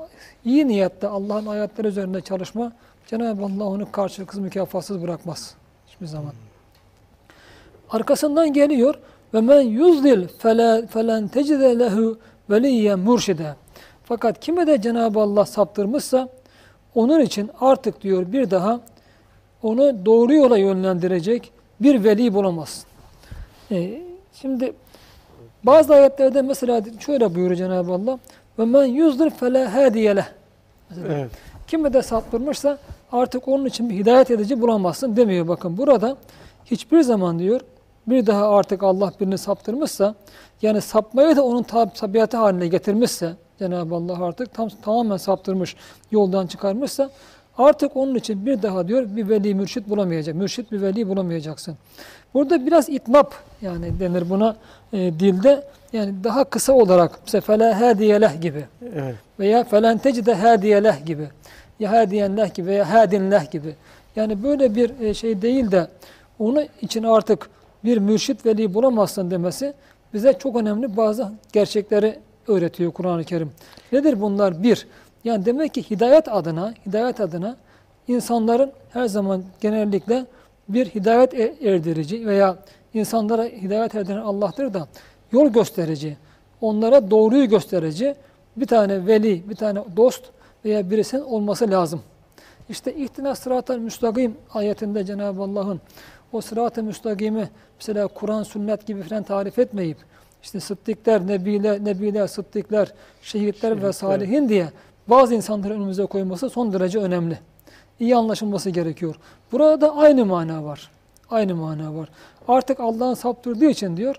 [0.45, 2.71] iyi niyetle Allah'ın ayetleri üzerinde çalışma
[3.07, 5.55] Cenab-ı Allah onu karşılıksız mükafatsız bırakmaz
[5.87, 6.33] hiçbir zaman.
[7.89, 8.95] Arkasından geliyor
[9.33, 10.27] ve men yuzdil
[10.87, 12.17] felen tecide lehu
[12.49, 13.55] veliyyen murşide.
[14.03, 16.29] Fakat kime de Cenab-ı Allah saptırmışsa
[16.95, 18.79] onun için artık diyor bir daha
[19.63, 22.89] onu doğru yola yönlendirecek bir veli bulamazsın.
[23.71, 24.01] Ee,
[24.41, 24.73] şimdi
[25.63, 28.19] bazı ayetlerde mesela şöyle buyuruyor Cenab-ı Allah
[28.59, 30.25] ve men hadiye leh.
[30.89, 31.31] Mesela Evet.
[31.67, 32.77] Kime de saptırmışsa
[33.11, 35.47] artık onun için bir hidayet edici bulamazsın demiyor.
[35.47, 36.17] Bakın burada
[36.65, 37.61] hiçbir zaman diyor
[38.07, 40.15] bir daha artık Allah birini saptırmışsa
[40.61, 45.75] yani sapmayı da onun tab tabiatı haline getirmişse Cenab-ı Allah artık tam, tamamen saptırmış
[46.11, 47.09] yoldan çıkarmışsa
[47.57, 50.35] artık onun için bir daha diyor bir veli mürşit bulamayacak.
[50.35, 51.77] Mürşit bir veli bulamayacaksın.
[52.33, 54.55] Burada biraz itnap yani denir buna
[54.93, 55.63] e, dilde
[55.93, 58.65] yani daha kısa olarak mesela fela hadiyeleh gibi
[58.95, 59.15] Evet.
[59.39, 61.27] veya felen tecide hadiyeleh gibi
[61.79, 63.75] ya hadiyenleh gibi veya hadinleh gibi.
[64.15, 65.87] Yani böyle bir e, şey değil de
[66.39, 67.49] onun için artık
[67.83, 69.73] bir mürşit veli bulamazsın demesi
[70.13, 73.51] bize çok önemli bazı gerçekleri öğretiyor Kur'an-ı Kerim.
[73.91, 74.63] Nedir bunlar?
[74.63, 74.87] Bir,
[75.23, 77.55] yani demek ki hidayet adına, hidayet adına
[78.07, 80.25] insanların her zaman genellikle
[80.69, 82.57] bir hidayet e- erdirici veya
[82.93, 84.87] insanlara hidayet erdiren Allah'tır da
[85.31, 86.17] yol gösterici,
[86.61, 88.15] onlara doğruyu gösterici
[88.57, 90.23] bir tane veli, bir tane dost
[90.65, 92.01] veya birisinin olması lazım.
[92.69, 95.81] İşte ihtina sıratel müstakim ayetinde Cenab-ı Allah'ın
[96.33, 99.97] o sırat-ı müstakimi mesela Kur'an, sünnet gibi falan tarif etmeyip
[100.43, 103.91] işte sıddıklar, nebiler, nebiler, sıddıklar, şehitler ve Şehitler.
[103.91, 104.67] salihin diye
[105.07, 107.39] bazı insanları önümüze koyması son derece önemli.
[107.99, 109.15] İyi anlaşılması gerekiyor.
[109.51, 110.91] Burada da aynı mana var.
[111.29, 112.09] Aynı mana var.
[112.47, 114.15] Artık Allah'ın saptırdığı için diyor,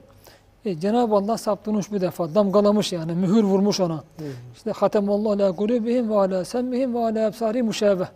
[0.65, 4.05] e, Cenab-ı Allah saptırmış bir defa, damgalamış yani, mühür vurmuş ona.
[4.57, 8.07] İşte hatemallahu ala kulubihim ve ala semmihim ve ala ebsarihim müşeveh.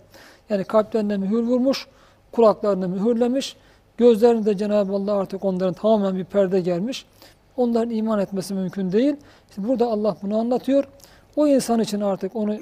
[0.50, 1.86] Yani kalplerine mühür vurmuş,
[2.32, 3.56] kulaklarını mühürlemiş,
[3.96, 7.06] gözlerinde de Cenab-ı Allah artık onların tamamen bir perde gelmiş.
[7.56, 9.16] Onların iman etmesi mümkün değil.
[9.50, 10.84] İşte burada Allah bunu anlatıyor.
[11.36, 12.56] O insan için artık onu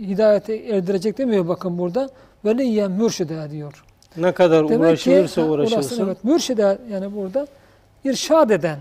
[0.00, 2.08] hidayete erdirecek demiyor bakın burada.
[2.44, 3.84] Veliyyen mürşide diyor.
[4.16, 6.06] Ne kadar Demek uğraşılırsa ki, uğraşılsın.
[6.06, 7.46] evet, mürşide yani burada
[8.04, 8.78] irşad eden,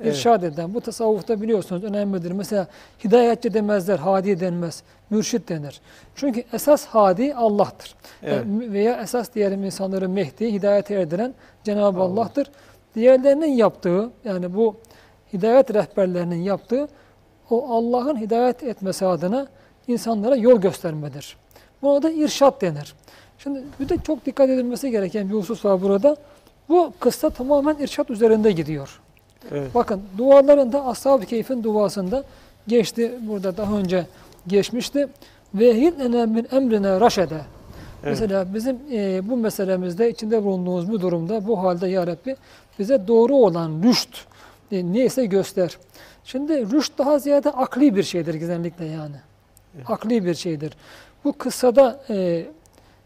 [0.00, 0.14] Evet.
[0.14, 0.74] irşad eden.
[0.74, 2.30] Bu tasavvufta biliyorsunuz önemlidir.
[2.30, 2.66] Mesela
[3.04, 5.80] hidayetçi demezler, hadi denmez, mürşit denir.
[6.14, 7.94] Çünkü esas hadi Allah'tır.
[8.22, 8.36] Evet.
[8.38, 12.20] Yani veya esas diyelim insanları Mehdi, hidayete erdiren Cenab-ı Allah.
[12.20, 12.50] Allah'tır.
[12.94, 14.76] Diğerlerinin yaptığı, yani bu
[15.32, 16.88] hidayet rehberlerinin yaptığı,
[17.50, 19.46] o Allah'ın hidayet etmesi adına
[19.88, 21.36] insanlara yol göstermedir.
[21.82, 22.94] Buna da irşat denir.
[23.38, 26.16] Şimdi bir de çok dikkat edilmesi gereken bir husus var burada.
[26.68, 29.00] Bu kıssa tamamen irşat üzerinde gidiyor.
[29.52, 29.74] Evet.
[29.74, 32.24] Bakın dualarında Ashab-ı Keyf'in duasında
[32.68, 34.06] geçti burada daha önce
[34.46, 35.08] geçmişti.
[35.54, 37.34] Ve hillene min emrine raşede.
[37.34, 37.40] Evet.
[38.04, 42.36] Mesela bizim e, bu meselemizde içinde bulunduğumuz bu durumda bu halde ya Rabbi
[42.78, 44.26] bize doğru olan rüşt
[44.72, 45.78] e, neyse göster.
[46.24, 49.16] Şimdi rüşt daha ziyade akli bir şeydir genellikle yani.
[49.76, 49.90] Evet.
[49.90, 50.72] Akli bir şeydir.
[51.24, 52.46] Bu kıssada e,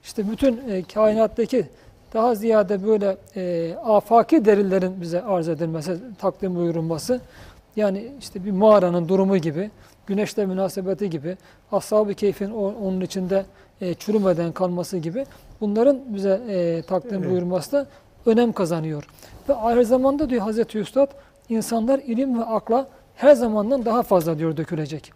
[0.05, 1.67] işte bütün e, kainattaki
[2.15, 7.21] daha ziyade böyle e, afaki delillerin bize arz edilmesi, takdim buyurulması,
[7.77, 9.71] yani işte bir mağaranın durumu gibi,
[10.07, 11.37] güneşle münasebeti gibi,
[11.73, 13.45] ashab-ı keyfin onun içinde
[13.81, 15.27] e, çürümeden kalması gibi
[15.61, 17.31] bunların bize e, takdim Evet.
[17.31, 17.87] buyurması da
[18.27, 19.09] önem kazanıyor.
[19.49, 21.09] Ve aynı zamanda diyor Hazreti Üstad,
[21.49, 25.13] insanlar ilim ve akla her zamandan daha fazla diyor dökülecek.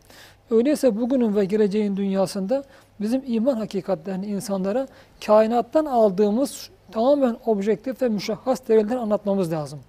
[0.50, 2.64] Öyleyse bugünün ve geleceğin dünyasında
[3.00, 4.86] bizim iman hakikatlerini insanlara
[5.26, 9.80] kainattan aldığımız tamamen objektif ve müşahhas değerler anlatmamız lazım.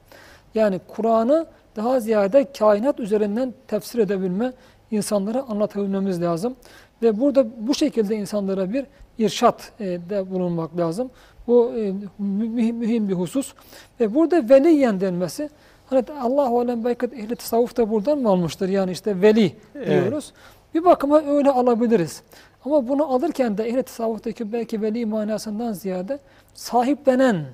[0.55, 1.45] Yani Kur'an'ı
[1.75, 4.53] daha ziyade kainat üzerinden tefsir edebilme,
[4.91, 6.55] insanlara anlatabilmemiz lazım.
[7.01, 8.85] Ve burada bu şekilde insanlara bir
[9.17, 11.11] irşat e, de bulunmak lazım.
[11.47, 13.53] Bu e, mühim bir husus.
[13.99, 15.49] Ve burada veliyen denmesi,
[15.95, 18.69] hani Allah-u Alem belki ehli tasavvuf da buradan mı almıştır?
[18.69, 19.87] Yani işte veli Evet.
[19.87, 20.33] diyoruz.
[20.73, 22.23] Bir bakıma öyle alabiliriz.
[22.65, 26.19] Ama bunu alırken de ehli tasavvuftaki belki veli manasından ziyade
[26.53, 27.45] sahiplenen,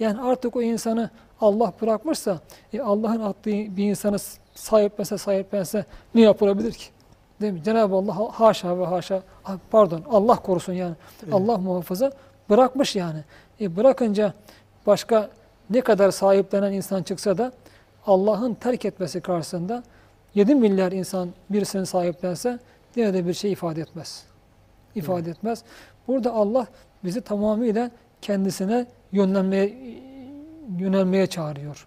[0.00, 1.10] yani artık o insanı
[1.40, 2.40] Allah bırakmışsa,
[2.72, 4.16] e, Allah'ın attığı bir insanı
[4.54, 5.84] sahiplense sahiplense
[6.14, 6.84] ne yapılabilir ki?
[7.40, 7.62] Değil mi?
[7.62, 9.22] Cenab-ı Allah ha- haşa ve haşa,
[9.70, 11.34] pardon Allah korusun yani, Evet.
[11.34, 12.12] Allah muhafaza
[12.50, 13.18] bırakmış yani.
[13.60, 14.32] E, bırakınca
[14.86, 15.28] başka
[15.70, 17.52] ne kadar sahiplenen insan çıksa da
[18.06, 19.82] Allah'ın terk etmesi karşısında
[20.34, 22.58] 7 milyar insan birisini sahiplense
[22.96, 24.22] yine de bir şey ifade etmez.
[24.94, 25.62] İfade etmez.
[26.08, 26.66] Burada Allah
[27.04, 27.90] bizi tamamıyla
[28.22, 29.74] kendisine yönlenmeye,
[30.78, 31.86] yönelmeye çağırıyor.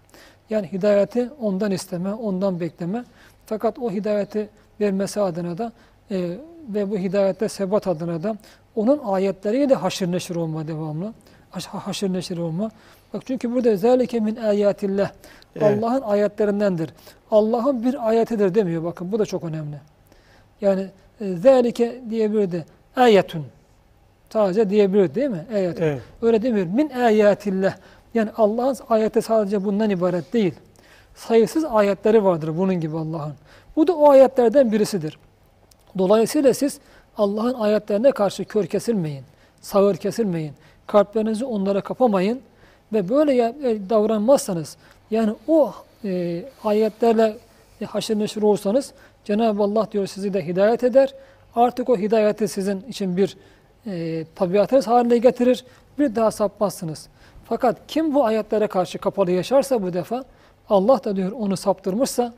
[0.49, 3.03] Yani hidayeti ondan isteme, ondan bekleme.
[3.45, 4.49] Fakat o hidayeti
[4.80, 5.72] vermesi adına da
[6.11, 6.38] e,
[6.70, 8.38] ve bu hidayette sebat adına da
[8.76, 11.13] onun ayetleriyle haşır neşir olma devamlı.
[11.52, 12.72] Haş- Haşır neşir olma.
[13.14, 15.12] Bak çünkü burada zâlike min ayatillah.
[15.56, 15.84] Evet.
[15.84, 16.89] Allah'ın ayetlerindendir.
[17.32, 18.84] Allah'ın bir ayetidir demiyor.
[18.84, 19.76] Bakın bu da çok önemli.
[20.62, 20.88] Yani
[21.22, 22.66] e, zâlike diyebilirdi.
[22.95, 23.45] Ayetun.
[24.34, 25.45] Sadece diyebilir değil mi?
[25.54, 25.84] Ayetun.
[25.84, 26.02] Evet.
[26.22, 26.66] Öyle demiyor.
[26.68, 27.76] Min ayatillah.
[28.14, 30.54] Yani Allah'ın ayeti sadece bundan ibaret değil.
[31.16, 33.34] Sayısız ayetleri vardır bunun gibi Allah'ın.
[33.76, 35.20] Bu da o ayetlerden birisidir.
[35.97, 36.80] Dolayısıyla siz
[37.18, 39.24] Allah'ın ayetlerine karşı kör kesilmeyin.
[39.62, 40.54] Sağır kesilmeyin.
[40.89, 42.41] Kalplerinizi onlara kapamayın.
[42.93, 44.77] Ve böyle e, davranmazsanız
[45.11, 45.73] yani o
[46.05, 47.37] e, ayetlerle
[47.85, 48.93] haşır neşir olursanız
[49.25, 51.13] Cenab-ı Allah diyor sizi de hidayet eder.
[51.55, 53.37] Artık o hidayeti sizin için bir
[53.87, 55.65] e, tabiatınız haline getirir.
[55.99, 57.07] Bir daha sapmazsınız.
[57.45, 60.23] Fakat kim bu ayetlere karşı kapalı yaşarsa bu defa
[60.69, 62.33] Allah da diyor onu saptırmışsa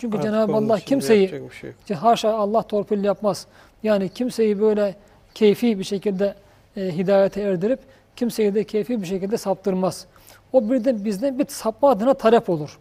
[0.00, 1.50] çünkü Cenab-ı Allah kimseyi
[1.86, 3.46] şey haşa Allah torpil yapmaz.
[3.82, 4.94] Yani kimseyi böyle
[5.34, 6.34] keyfi bir şekilde
[6.76, 7.80] e, hidayete erdirip
[8.16, 10.06] kimseyi de keyfi bir şekilde saptırmaz.
[10.52, 12.78] O birden bizden bir sapma adına talep olur.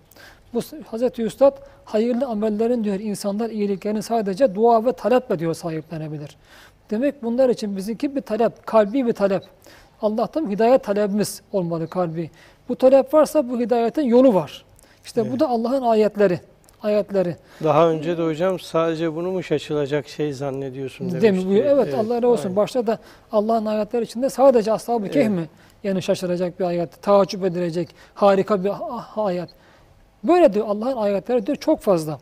[0.53, 6.37] Bu Hazreti Üstad hayırlı amellerin diyor insanlar iyiliklerini sadece dua ve taleple diyor sahiplenebilir.
[6.89, 9.43] Demek bunlar için bizimki bir talep, kalbi bir talep.
[10.01, 12.31] Allah'tan hidayet talebimiz olmalı kalbi.
[12.69, 14.65] Bu talep varsa bu hidayetin yolu var.
[15.05, 16.39] İşte bu da Allah'ın ayetleri.
[16.84, 17.36] Ayetleri.
[17.63, 21.32] Daha önce de hocam sadece bunu mu şaşılacak şey zannediyorsun demişti.
[21.32, 21.51] mi?
[21.53, 21.65] Buyur.
[21.65, 22.43] Evet, Allah razı olsun.
[22.43, 22.55] aynen.
[22.55, 22.97] Başta da
[23.32, 25.30] Allah'ın ayetleri içinde sadece Ashab-ı Evet.
[25.30, 25.45] mi?
[25.84, 28.71] Yani şaşıracak bir ayet, taaccüp edilecek harika bir
[29.15, 29.49] ayet.
[30.23, 32.19] Böyle diyor Allah'ın ayetleri diyor çok fazla.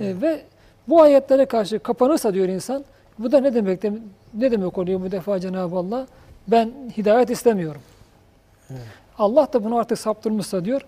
[0.00, 0.40] Ee, ve
[0.88, 2.84] bu ayetlere karşı kapanırsa diyor insan,
[3.18, 3.82] bu da ne demek?
[3.82, 3.92] de-
[4.34, 6.06] Ne demek oluyor bu defa Cenab-ı Allah?
[6.48, 7.80] Ben hidayet istemiyorum.
[8.70, 8.80] Evet.
[9.18, 10.80] Allah da bunu artık saptırmışsa diyor,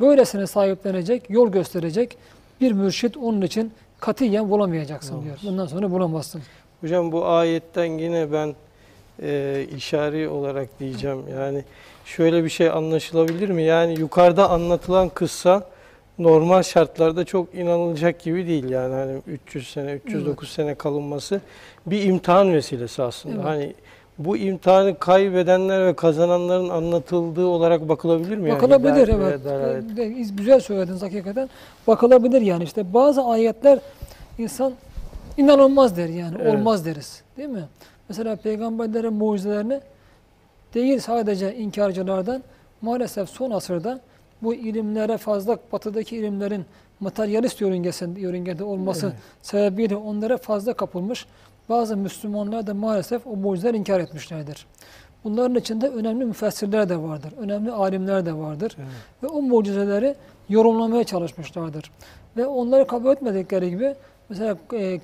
[0.00, 2.18] böylesine sahiplenecek, yol gösterecek
[2.60, 5.38] bir mürşit onun için katiyen bulamayacaksın diyor.
[5.42, 5.52] Bulamaz.
[5.52, 6.42] Bundan sonra bulamazsın.
[6.80, 8.54] Hocam bu ayetten yine ben
[9.22, 11.18] e, işari olarak diyeceğim.
[11.32, 11.64] Yani
[12.04, 13.62] şöyle bir şey anlaşılabilir mi?
[13.62, 15.68] Yani yukarıda anlatılan kıssa
[16.18, 18.68] normal şartlarda çok inanılacak gibi değil.
[18.70, 21.40] Yani hani 300 sene, 309 sene kalınması
[21.86, 23.34] bir imtihan vesilesi aslında.
[23.34, 23.44] Evet.
[23.44, 23.74] Hani
[24.18, 28.48] bu imtihanı kaybedenler ve kazananların anlatıldığı olarak bakılabilir mi?
[28.48, 29.44] Yani Bakılabilir ve evet.
[29.44, 29.88] dalalet?
[29.88, 31.50] De- de- Güzel söylediniz hakikaten.
[31.86, 33.78] Bakılabilir yani işte bazı ayetler
[34.38, 34.72] insan
[35.36, 36.54] inanılmaz der yani Evet.
[36.54, 37.64] olmaz deriz değil mi?
[38.08, 39.80] Mesela peygamberlerin mucizelerini
[40.74, 42.42] değil sadece inkarcılardan
[42.82, 44.00] maalesef son asırda
[44.42, 46.64] bu ilimlere fazla batıdaki ilimlerin
[47.00, 49.16] materyalist yörüngesinde, yörüngede olması Evet.
[49.42, 51.26] sebebiyle onlara fazla kapılmış
[51.68, 54.66] bazı Müslümanlar da maalesef o mucizeleri inkar etmişlerdir.
[55.24, 58.88] Bunların içinde önemli müfessirler de vardır, önemli alimler de vardır Evet.
[59.22, 60.14] ve o mucizeleri
[60.48, 61.90] yorumlamaya çalışmışlardır.
[62.36, 63.94] Ve onları kabul etmedikleri gibi
[64.28, 65.00] mesela e,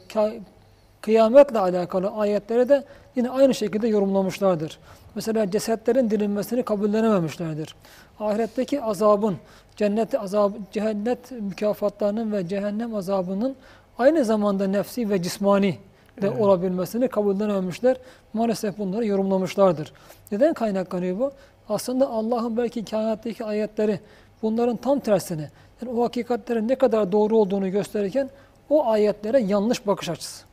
[1.01, 2.85] kıyametle alakalı ayetleri de
[3.17, 4.79] yine aynı şekilde yorumlamışlardır.
[5.15, 7.75] Mesela cesetlerin dirilmesini kabullenememişlerdir.
[8.21, 9.37] Ahiretteki azabın,
[9.77, 13.57] cennet azab, cennet mükafatlarının ve cehennem azabının
[13.99, 15.79] aynı zamanda nefsi ve cismani
[16.23, 16.41] de Evet.
[16.41, 17.97] olabilmesini kabullenememişler.
[18.33, 19.93] Maalesef bunları yorumlamışlardır.
[20.33, 21.33] Neden kaynaklanıyor bu?
[21.69, 24.01] Aslında Allah'ın belki kainattaki ayetleri
[24.43, 25.49] bunların tam tersini,
[25.83, 28.31] yani o hakikatlerin ne kadar doğru olduğunu gösterirken
[28.71, 30.45] o ayetlere yanlış bakış açısı.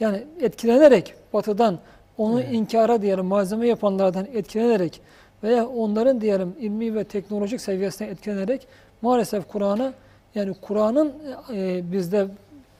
[0.00, 1.78] Yani etkilenerek batıdan
[2.18, 2.52] onu Evet.
[2.52, 5.00] inkara diyelim malzeme yapanlardan etkilenerek
[5.42, 8.66] veya onların diyelim ilmi ve teknolojik seviyesine etkilenerek
[9.02, 9.92] maalesef Kur'an'a
[10.34, 11.12] yani Kur'an'ın
[11.52, 12.26] e, bizde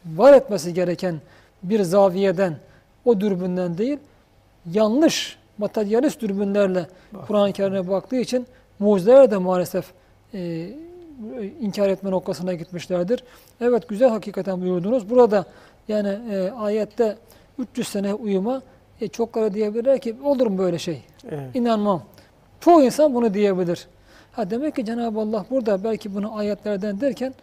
[0.07, 1.21] var etmesi gereken
[1.63, 2.57] bir zaviyeden
[3.05, 3.99] o dürbünden değil
[4.73, 6.87] yanlış materyalist dürbünlerle.
[7.27, 8.47] Kur'an-ı Kerim'e baktığı için
[8.79, 9.93] mucizeler de maalesef
[10.35, 10.69] e,
[11.61, 13.25] inkar etme noktasına gitmişlerdir.
[13.61, 15.11] Evet güzel hakikaten buyurdunuz.
[15.11, 15.45] Burada
[15.89, 17.17] yani e, ayette
[17.59, 18.63] 300 sene uyuma
[19.01, 21.03] e, çokları diyebilirler ki olur mu böyle şey?
[21.31, 21.55] Evet.
[21.55, 22.03] İnanmam.
[22.61, 23.87] Çoğu insan bunu diyebilir.
[24.33, 27.35] Ha demek ki Cenab-ı Allah burada belki bunu ayetlerden derken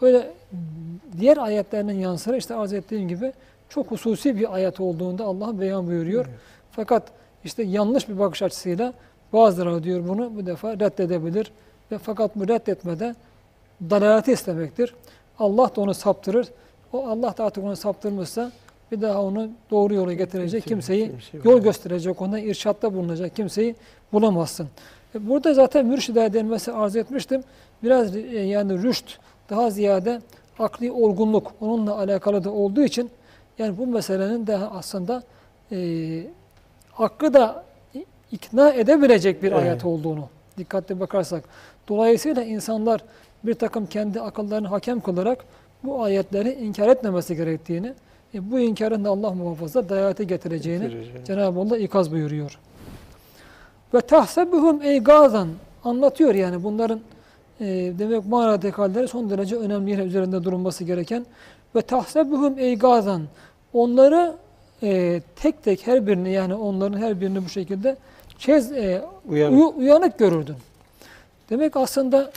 [0.00, 0.30] öyle
[1.18, 3.32] diğer ayetlerinin yanı sıra işte arz ettiğim gibi
[3.68, 6.26] çok hususi bir ayet olduğunda Allah beyan buyuruyor.
[6.26, 6.38] Evet.
[6.72, 7.02] Fakat
[7.44, 8.92] işte yanlış bir bakış açısıyla
[9.32, 11.52] bazıları diyor bunu bu defa reddedebilir.
[11.92, 13.14] Ve fakat bu reddetmede
[13.90, 14.94] dalaleti istemektir.
[15.38, 16.48] Allah da onu saptırır.
[16.92, 18.52] O Allah da artık onu saptırmışsa
[18.92, 23.74] bir daha onu doğru yola getirecek Kimse- kimseyi kimse yol gösterecek, ona irşatta bulunacak kimseyi
[24.12, 24.68] bulamazsın.
[25.14, 27.42] E, Burada zaten mürşide denmesi arz etmiştim.
[27.82, 29.18] Biraz e, yani rüşt
[29.50, 30.20] daha ziyade
[30.58, 33.10] akli olgunluk onunla alakalı da olduğu için
[33.58, 35.22] yani bu meselenin de aslında
[35.72, 35.78] e,
[36.92, 37.64] hakkı da
[38.32, 39.62] ikna edebilecek bir Evet.
[39.62, 40.28] ayet olduğunu
[40.58, 41.44] dikkatli bakarsak.
[41.88, 43.00] Dolayısıyla insanlar
[43.44, 45.44] bir takım kendi akıllarını hakem kılarak
[45.84, 47.92] bu ayetleri inkar etmemesi gerektiğini
[48.34, 51.24] E, bu inkarın da Allah muhafaza dayate getireceğini Getireceğini.
[51.24, 52.58] Cenab-ı Allah ikaz buyuruyor.
[53.94, 55.48] Ve tahsebuhum eygazan
[55.84, 57.00] anlatıyor yani bunların
[57.60, 57.66] e,
[57.98, 61.26] demek manadaki halleri son derece önemli yine üzerinde durulması gereken
[61.74, 63.22] ve tahsebuhum eygazan
[63.80, 64.34] onları
[64.82, 67.96] e, tek tek her birini yani onların her birini bu şekilde
[68.38, 69.58] çez, e, Uyanık.
[69.58, 70.56] uyu- uyanık görürdün.
[71.50, 72.30] Demek aslında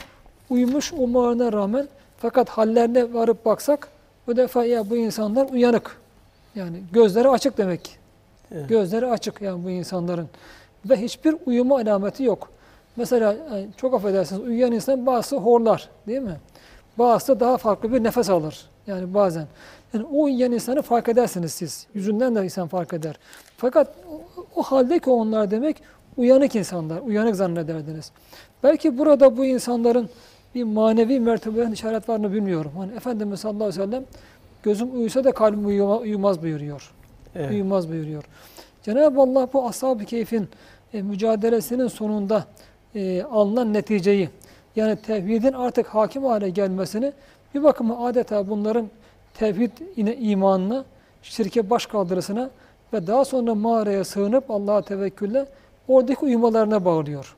[0.50, 1.88] uyumuş olmalarına rağmen
[2.18, 3.88] fakat hallerine varıp baksak
[4.26, 5.96] bu defa ya bu insanlar uyanık.
[6.54, 7.84] Yani gözleri açık demek.
[7.84, 7.90] ki.
[8.54, 8.68] Evet.
[8.68, 10.28] Gözleri açık yani bu insanların.
[10.84, 12.48] Ve hiçbir uyuma alameti yok.
[12.96, 16.36] Mesela e, çok affedersiniz uyuyan insan bazısı horlar değil mi?
[16.98, 18.66] Bazısı daha farklı bir nefes alır.
[18.90, 19.46] Yani bazen.
[19.94, 21.86] Yani o uyuyan insanı fark edersiniz siz.
[21.94, 23.18] Yüzünden de insan fark eder.
[23.56, 24.20] Fakat o,
[24.56, 25.76] o halde ki onlar demek
[26.16, 27.00] uyanık insanlar.
[27.00, 28.12] Uyanık zannederdiniz.
[28.62, 30.08] Belki burada bu insanların
[30.54, 32.72] bir manevi mertebelerin işaret var mı bilmiyorum.
[32.78, 34.04] Hani Efendimiz sallallahu aleyhi ve sellem
[34.62, 36.90] gözüm uyusa da kalbim uyuma- uyumaz buyuruyor
[37.34, 37.50] Evet.
[37.50, 38.24] uyumaz buyuruyor.
[38.82, 40.48] Cenab-ı Allah bu ashab-ı keyfin
[40.94, 42.44] e, mücadelesinin sonunda
[42.94, 44.28] e, alınan neticeyi
[44.76, 47.12] yani tevhidin artık hakim hale gelmesini
[47.54, 48.88] bir bakıma adeta bunların
[49.34, 50.84] tevhid yine imanına,
[51.22, 52.50] şirke baş kaldırısına
[52.92, 55.46] ve daha sonra mağaraya sığınıp Allah'a tevekkülle
[55.88, 57.36] oradaki uyumalarına bağlıyor.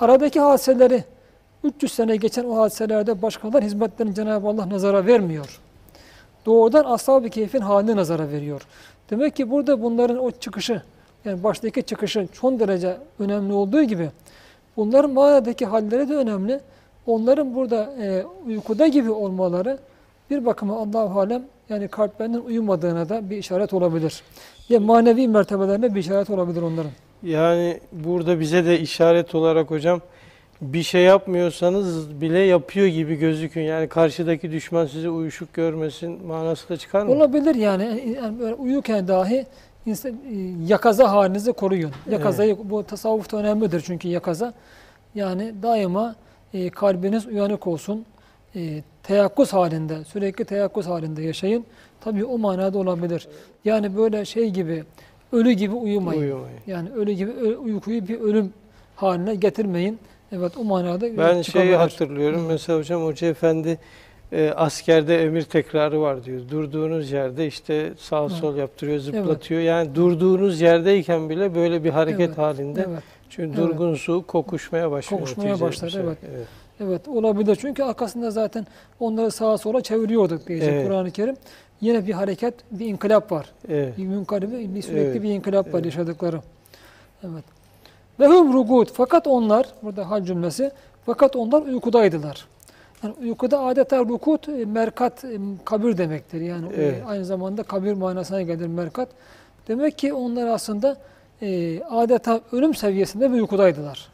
[0.00, 1.04] Aradaki hadiseleri
[1.64, 5.60] 300 sene geçen o hadiselerde başkalarının hizmetlerini Cenab-ı Allah nazara vermiyor.
[6.46, 8.66] Doğrudan ashab-ı keyfin halini nazara veriyor.
[9.10, 10.82] Demek ki burada bunların o çıkışı,
[11.24, 14.10] yani baştaki çıkışı son derece önemli olduğu gibi
[14.76, 16.60] bunların mağaradaki halleri de önemli.
[17.06, 19.78] Onların burada e, uykuda gibi olmaları
[20.30, 24.22] bir bakıma Allah-u Alem yani kalplerinin uyumadığına da bir işaret olabilir.
[24.68, 26.90] Ya manevi mertebelerine bir işaret olabilir onların.
[27.22, 30.00] Yani burada bize de işaret olarak hocam
[30.60, 33.60] bir şey yapmıyorsanız bile yapıyor gibi gözükün.
[33.60, 37.12] Yani karşıdaki düşman sizi uyuşuk görmesin manası da çıkar mı?
[37.12, 39.46] Olabilir yani, yani böyle uyurken dahi
[39.86, 40.16] insan, e,
[40.68, 41.90] yakaza halinizi koruyun.
[42.10, 44.52] Yakazayı bu tasavvufta önemlidir çünkü yakaza.
[45.14, 46.14] Yani daima
[46.56, 48.04] e, kalbiniz uyanık olsun.
[48.56, 51.64] E, teyakkuz halinde, sürekli teyakkuz halinde yaşayın.
[52.00, 53.28] Tabii o manada olabilir.
[53.64, 54.84] Yani böyle şey gibi,
[55.32, 56.20] ölü gibi uyumayın.
[56.20, 56.58] Uyumayın.
[56.66, 57.30] Yani ölü gibi
[57.64, 58.52] uykuyu bir ölüm
[58.96, 59.98] haline getirmeyin.
[60.32, 62.46] Evet o manada Ben şeyi hatırlıyorum.
[62.46, 63.78] Mesela hocam Hoca Efendi
[64.32, 66.40] e, askerde emir tekrarı var diyor.
[66.50, 68.30] Durduğunuz yerde işte sağ Evet.
[68.32, 69.60] sol yaptırıyor, zıplatıyor.
[69.60, 72.86] Yani durduğunuz yerdeyken bile böyle bir hareket Evet, halinde.
[72.88, 73.02] Evet.
[73.30, 73.70] Çünkü Evet.
[73.70, 75.20] durgun su kokuşmaya başlıyor.
[75.20, 76.00] Kokuşmaya bu sefer.
[76.00, 76.18] evet.
[76.34, 76.46] evet.
[76.80, 77.58] Evet olabilir.
[77.60, 78.66] Çünkü arkasında zaten
[79.00, 80.86] onları sağa sola çeviriyorduk diyecek Evet.
[80.86, 81.36] Kur'an-ı Kerim.
[81.80, 83.46] Yine bir hareket, bir inkılap var.
[83.68, 83.98] Evet.
[83.98, 85.22] Bir münkaribi, bir sürekli Evet.
[85.22, 85.84] bir inkılap var Evet.
[85.84, 86.40] yaşadıkları.
[87.24, 87.44] Evet.
[88.20, 88.88] Ve hum rugud.
[88.92, 90.70] Fakat onlar, burada hal cümlesi,
[91.06, 92.46] fakat onlar uykudaydılar.
[93.02, 96.40] Yani uykuda adeta rukut, e, merkat, e, kabir demektir.
[96.40, 97.02] Yani e, Evet.
[97.06, 99.08] aynı zamanda kabir manasına gelir merkat.
[99.68, 100.96] Demek ki onlar aslında
[101.42, 104.08] e, adeta ölüm seviyesinde bir uykudaydılar.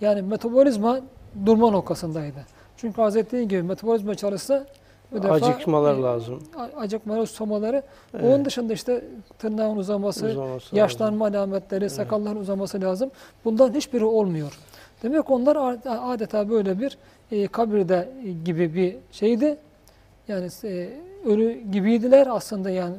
[0.00, 1.00] Yani metabolizma
[1.46, 2.38] durma noktasındaydı.
[2.76, 4.66] Çünkü ettiğim gibi metabolizma çalışsa
[5.12, 6.42] bu defa Acıkmalar e, lazım.
[6.76, 7.82] acıkmaları, susamaları.
[8.14, 8.24] Evet.
[8.24, 9.04] Onun dışında işte
[9.38, 10.78] tırnağın uzaması, Uzaması lazım.
[10.78, 13.10] yaşlanma alametleri, sakalların uzaması lazım.
[13.44, 14.58] Bundan hiçbiri olmuyor.
[15.02, 16.98] Demek onlar adeta böyle bir
[17.32, 18.08] e, kabirde
[18.44, 19.56] gibi bir şeydi.
[20.28, 20.88] Yani e,
[21.24, 22.94] ölü gibiydiler aslında yani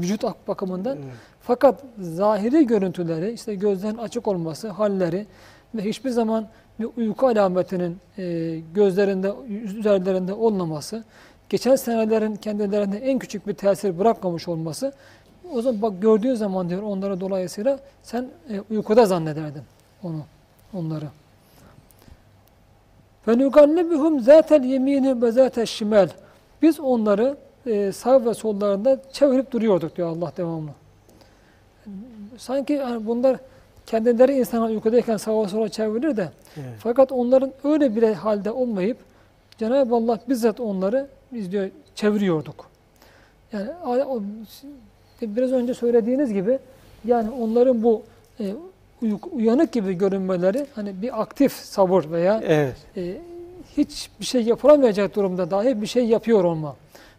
[0.00, 0.96] vücut ak- bakımından.
[0.96, 1.06] Evet.
[1.47, 5.25] Fakat zahiri görüntüleri, işte gözlerin açık olması, halleri
[5.75, 6.47] ve hiçbir zaman
[6.79, 9.33] bir uyku alametinin e, gözlerinde,
[9.77, 11.03] üzerlerinde olmaması,
[11.49, 14.93] geçen senelerin kendilerine en küçük bir tesir bırakmamış olması,
[15.53, 19.63] o zaman bak gördüğün zaman diyor onları dolayısıyla sen e, uykuda zannederdin
[20.03, 20.21] onu,
[20.73, 21.05] onları.
[23.27, 26.09] فَنُقَلِّبُهُمْ ذَاتَ الْيَم۪ينِ وَذَاتَ الشِّمَالِ
[26.61, 30.71] Biz onları e, sağ ve sollarında çevirip duruyorduk diyor Allah devamlı.
[32.38, 33.36] Sanki yani bunlar
[33.86, 36.68] kendileri insana uykudayken sağa sola çevirir de Evet.
[36.78, 38.96] fakat onların öyle bir halde olmayıp
[39.58, 42.66] Cenab-ı Allah bizzat onları biz diyor çeviriyorduk.
[43.52, 43.70] Yani
[45.22, 46.58] biraz önce söylediğiniz gibi
[47.04, 48.02] yani onların bu
[48.40, 48.54] e,
[49.32, 52.76] uyanık gibi görünmeleri hani bir aktif sabır veya Evet.
[52.96, 53.16] e,
[53.76, 56.76] hiçbir şey yapılamayacak durumda dahi bir şey yapıyor olma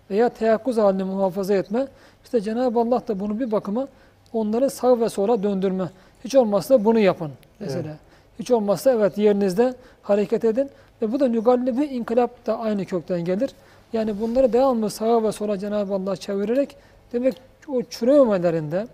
[0.10, 1.88] veya teyakkuz halini muhafaza etme.
[2.24, 3.88] İşte Cenab-ı Allah da bunu bir bakıma
[4.34, 5.90] onları sağ ve sola döndürme.
[6.26, 7.88] Hiç olmazsa bunu yapın mesela.
[7.88, 7.98] Evet.
[8.40, 10.70] Hiç olmazsa evet yerinizde hareket edin.
[11.02, 13.50] Ve bu da nügallibi inkılap da aynı kökten gelir.
[13.94, 16.76] Yani bunları devamlı sağa ve sola Cenab-ı Allah çevirerek
[17.14, 17.36] demek
[17.68, 18.88] o çürümemelerinde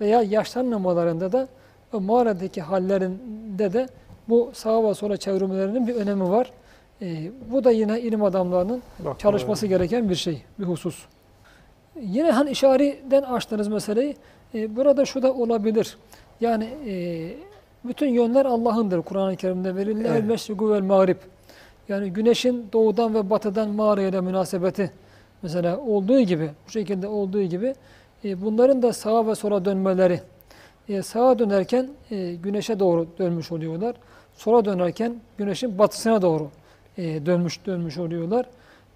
[0.00, 1.48] veya yaşlanmamalarında da
[1.92, 3.88] o mağaradaki hallerinde de
[4.28, 6.52] bu sağa ve sola çevirmelerinin bir önemi var.
[7.02, 11.04] Ee, bu da yine ilim adamlarının Bak, çalışması gereken bir şey, bir husus.
[12.00, 14.16] Yine hani işariden açtınız meseleyi.
[14.54, 15.96] E, burada şu da olabilir.
[16.40, 16.94] Yani e,
[17.84, 20.06] bütün yönler Allah'ındır Kur'an-ı Kerim'de verildi.
[20.08, 20.22] Evet.
[20.22, 21.16] El meşriku vel mağrib.
[21.88, 24.90] Yani güneşin doğudan ve batıdan mağarayla münasebeti
[25.42, 27.74] mesela olduğu gibi, bu şekilde olduğu gibi
[28.24, 30.20] e, bunların da sağa ve sola dönmeleri.
[30.88, 33.96] E, sağa dönerken e, güneşe doğru dönmüş oluyorlar.
[34.36, 36.50] Sola dönerken güneşin batısına doğru
[36.98, 38.46] e, dönmüş dönmüş oluyorlar.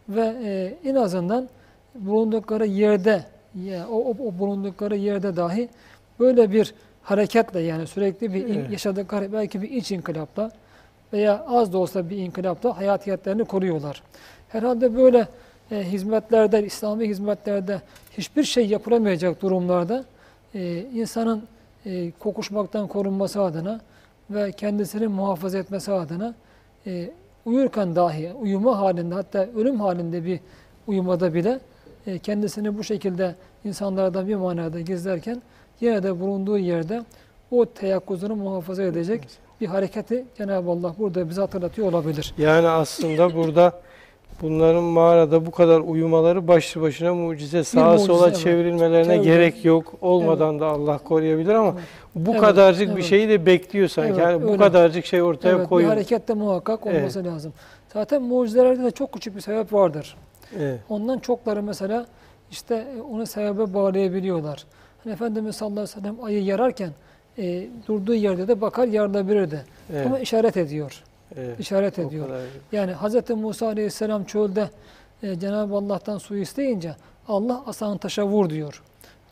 [0.08, 1.48] Ve e, en azından
[1.94, 3.24] bulundukları yerde
[3.64, 5.68] ya, o, o, o bulundukları yerde dahi
[6.20, 8.70] böyle bir hareketle yani sürekli bir in- Evet.
[8.70, 10.50] yaşadıkları belki bir iç inkılapla
[11.12, 14.02] veya az da olsa bir inkılapla hayatiyetlerini koruyorlar.
[14.48, 15.28] Herhalde böyle
[15.70, 17.80] e, hizmetlerde, İslami hizmetlerde
[18.18, 20.04] hiçbir şey yapılamayacak durumlarda
[20.54, 21.42] e, insanın
[21.86, 23.80] e, kokuşmaktan korunması adına
[24.30, 26.34] ve kendisini muhafaza etmesi adına
[26.86, 27.10] e,
[27.44, 30.40] uyurken dahi, uyuma halinde hatta ölüm halinde bir
[30.86, 31.60] uyumada bile
[32.06, 33.34] e, kendisini bu şekilde
[33.64, 35.42] insanlardan bir manada gizlerken
[35.80, 37.02] yine de bulunduğu yerde
[37.50, 39.28] o teyakkuzunu muhafaza edecek
[39.60, 42.34] bir hareketi Cenab-ı Allah burada bize hatırlatıyor olabilir.
[42.38, 43.72] Yani aslında burada
[44.42, 47.64] bunların mağarada bu kadar uyumaları başlı başına mucize.
[47.64, 48.38] Sağa mucize, sola evet.
[48.38, 49.94] çevrilmelerine Çevre- gerek yok.
[50.00, 51.82] Olmadan da Allah koruyabilir ama Evet.
[52.14, 53.04] bu Evet, kadarcık bir evet.
[53.04, 54.10] şeyi de bekliyor sanki.
[54.12, 54.56] Evet, Yani bu öyle.
[54.56, 55.92] kadarcık şey ortaya evet, bir koyuyor.
[55.92, 57.52] hareket de muhakkak olması lazım.
[57.92, 60.16] Zaten mucizelerde de çok küçük bir sebep vardır.
[60.58, 60.80] Evet.
[60.88, 62.06] Ondan çokları mesela
[62.50, 64.64] işte e, onu sebebe bağlayabiliyorlar.
[65.04, 66.90] Hani Efendimiz sallallahu aleyhi ve sellem ayı yararken
[67.38, 69.64] e, durduğu yerde de bakar yarılabilirdi.
[69.92, 70.06] Evet.
[70.06, 71.02] Ama işaret ediyor.
[71.36, 71.60] evet.
[71.60, 72.26] İşaret O ediyor.
[72.28, 72.40] kadar.
[72.72, 73.30] Yani Hz.
[73.30, 74.70] Musa aleyhisselam çölde
[75.22, 76.94] e, Cenab-ı Allah'tan su isteyince
[77.28, 78.82] Allah asan taşa vur diyor.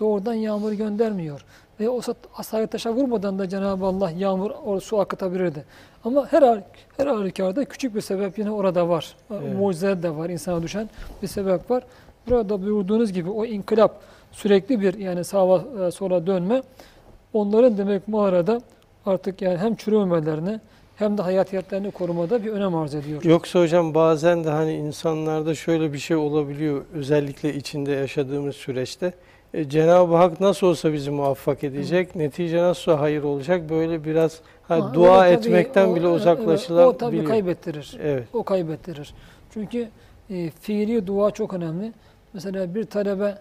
[0.00, 1.44] Doğrudan yağmur göndermiyor.
[1.80, 5.64] Ve o sa- asayı taşa vurmadan da Cenab-ı Allah yağmur o su akıtabilirdi.
[6.04, 6.62] Ama her
[6.96, 9.16] her halükarda küçük bir sebep yine orada var.
[9.30, 9.56] Evet.
[9.58, 10.30] Mucize de var.
[10.30, 10.90] insana düşen
[11.22, 11.82] bir sebep var.
[12.28, 14.00] Burada buyurduğunuz gibi o inkılap
[14.32, 16.62] sürekli bir yani sağa e, sola dönme
[17.32, 18.60] onların demek mağarada
[19.06, 20.60] artık yani hem çürümemelerini
[20.96, 23.24] hem de hayatiyetlerini korumada bir önem arz ediyor.
[23.24, 29.12] Yoksa hocam bazen de hani insanlarda şöyle bir şey olabiliyor özellikle içinde yaşadığımız süreçte.
[29.54, 34.76] E, Cenab-ı Hak nasıl olsa bizi muvaffak edecek, netice nasıl hayır olacak böyle biraz ha,
[34.76, 36.94] Ha, dua tabii etmekten o- bile evet, uzaklaşılabiliyor.
[36.94, 37.96] O tabii kaybettirir.
[38.02, 38.24] Evet.
[38.32, 39.14] O kaybettirir.
[39.54, 39.88] Çünkü
[40.30, 41.92] e, fiili dua çok önemli.
[42.32, 43.38] Mesela bir talebe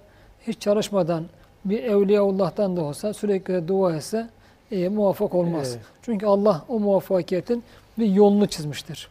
[0.48, 1.24] hiç çalışmadan
[1.66, 4.28] bir Evliyaullah'tan da olsa sürekli dua etse
[4.72, 5.72] e, muvaffak olmaz.
[5.74, 5.86] Evet.
[6.02, 7.64] Çünkü Allah o muvaffakiyetin
[7.98, 9.10] bir yolunu çizmiştir.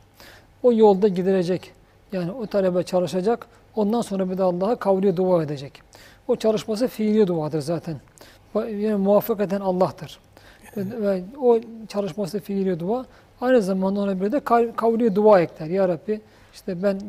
[0.63, 1.73] O yolda gidilecek.
[2.13, 3.47] Yani o talebe çalışacak.
[3.77, 5.73] Ondan sonra bir de Allah'a kavli dua edecek.
[6.29, 7.97] O çalışması fiili duadır zaten.
[8.55, 10.19] Yani muvaffak eden Allah'tır.
[10.77, 11.59] Ve, o
[11.89, 13.05] çalışması fiili dua.
[13.41, 15.67] Aynı zamanda ona bir de kav- kavli dua ekler.
[15.67, 16.21] Ya Rabbi
[16.55, 17.01] işte ben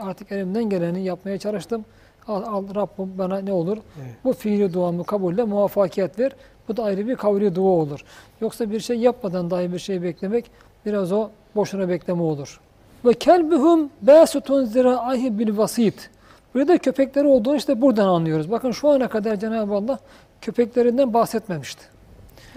[0.00, 1.84] artık elimden geleni yapmaya çalıştım.
[2.28, 3.76] Al, al Rabbim bana ne olur?
[4.02, 4.14] Evet.
[4.24, 6.32] Bu fiili duamı kabulle muvaffakiyet ver.
[6.68, 8.04] Bu da ayrı bir kavli dua olur.
[8.40, 10.50] Yoksa bir şey yapmadan dahi bir şey beklemek
[10.86, 12.60] biraz o boşuna bekleme olur.
[13.04, 16.10] Ve kelbuhum basutun ziraahi bil vasit.
[16.56, 18.50] Burada köpekleri olduğunu işte buradan anlıyoruz.
[18.50, 19.98] Bakın şu ana kadar Cenab-ı Allah
[20.40, 21.84] köpeklerinden bahsetmemişti.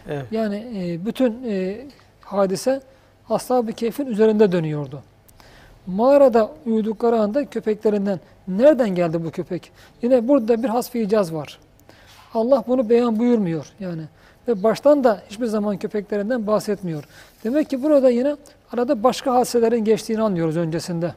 [0.09, 0.25] Evet.
[0.31, 1.77] Yani e, bütün e,
[2.21, 2.81] hadise
[3.29, 5.03] Ashab-ı Kehf'in üzerinde dönüyordu.
[5.87, 9.71] Mağarada uyudukları anda köpeklerinden nereden geldi bu köpek?
[10.01, 11.59] Yine burada bir hasfi icaz var.
[12.33, 14.03] Allah bunu beyan buyurmuyor yani.
[14.47, 17.03] Ve baştan da hiçbir zaman köpeklerinden bahsetmiyor.
[17.43, 18.35] Demek ki burada yine
[18.71, 21.13] arada başka hadiselerin geçtiğini anlıyoruz öncesinde.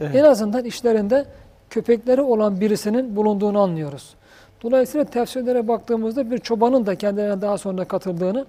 [0.00, 0.14] Evet.
[0.14, 1.26] En azından işlerinde
[1.70, 4.14] köpekleri olan birisinin bulunduğunu anlıyoruz.
[4.62, 8.46] Dolayısıyla tefsirlere baktığımızda bir çobanın da kendilerine daha sonra katıldığını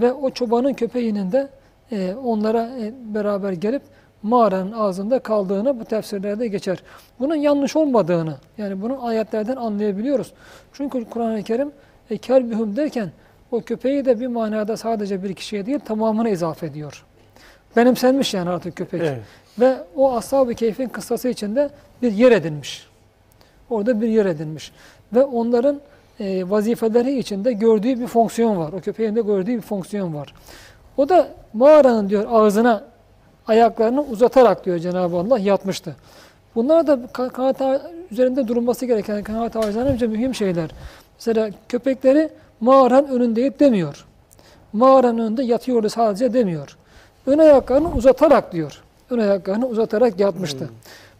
[0.00, 1.48] ve o çobanın köpeğinin de
[1.92, 3.82] e, onlara e, beraber gelip
[4.22, 6.82] mağaranın ağzında kaldığını bu tefsirlerde geçer.
[7.20, 10.32] Bunun yanlış olmadığını yani bunun ayetlerden anlayabiliyoruz.
[10.72, 11.72] Çünkü Kur'an-ı Kerim
[12.10, 13.10] e, kelbühüm derken
[13.50, 17.04] o köpeği de bir manada sadece bir kişiye değil tamamına izafe ediyor.
[17.76, 19.00] Benimsenmiş yani artık köpek.
[19.00, 19.18] Evet.
[19.60, 21.70] Ve o Ashab-ı Keyf'in kıssası içinde
[22.02, 22.86] bir yer edinmiş.
[23.70, 24.72] Orada bir yer edinmiş.
[25.12, 25.80] Ve onların
[26.20, 28.72] e, vazifeleri içinde gördüğü bir fonksiyon var.
[28.72, 30.34] O köpeğin de gördüğü bir fonksiyon var.
[30.96, 32.84] O da mağaranın diyor ağzına
[33.46, 35.96] ayaklarını uzatarak diyor Cenab-ı Allah yatmıştı.
[36.54, 40.70] Bunlar da ka- kanaat üzerinde durulması gereken kanaat ağaçlarınca mühim şeyler.
[41.18, 42.28] Mesela köpekleri
[42.60, 44.06] mağaranın önündeyip demiyor.
[44.72, 46.76] Mağaranın önünde yatıyordu sadece demiyor.
[47.26, 48.82] Ön ayaklarını uzatarak diyor.
[49.10, 50.68] Ön ayaklarını uzatarak yatmıştı.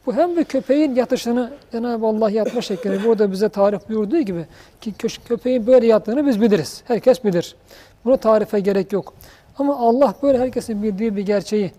[0.07, 4.47] Bu hem bir köpeğin yatışını Cenab-ı Allah yatma şeklini burada bize tarif buyurduğu gibi
[4.81, 4.93] ki
[5.29, 6.83] köpeğin böyle yattığını biz biliriz.
[6.85, 7.57] Herkes bilir.
[8.05, 9.15] Buna tarife gerek yok.
[9.59, 11.73] Ama Allah böyle herkesin bildiği bir gerçeği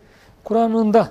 [0.43, 1.07] Kur'an'ında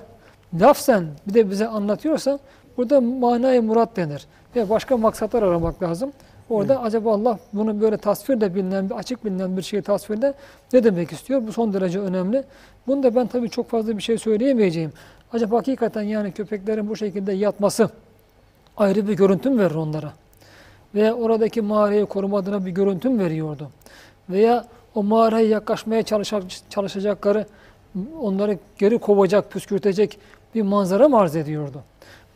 [0.59, 2.39] lafzen bir de bize anlatıyorsa
[2.77, 4.27] burada manayı murat denir.
[4.55, 6.11] ve başka maksatlar aramak lazım.
[6.49, 10.33] Orada acaba Allah bunu böyle tasvirle bilinen, açık bilinen bir şeyi tasvirde
[10.73, 11.47] ne demek istiyor?
[11.47, 12.43] Bu son derece önemli.
[12.87, 14.91] Bunu da ben tabii çok fazla bir şey söyleyemeyeceğim.
[15.33, 17.89] Acaba hakikaten yani köpeklerin bu şekilde yatması
[18.77, 20.13] ayrı bir görüntü mü verir onlara?
[20.95, 23.69] Veya oradaki mağarayı koruma adına bir görüntü mü veriyordu?
[24.29, 27.45] Veya o mağaraya yaklaşmaya çalışacak, çalışacakları
[28.21, 30.19] onları geri kovacak, püskürtecek
[30.55, 31.83] bir manzara mı arz ediyordu?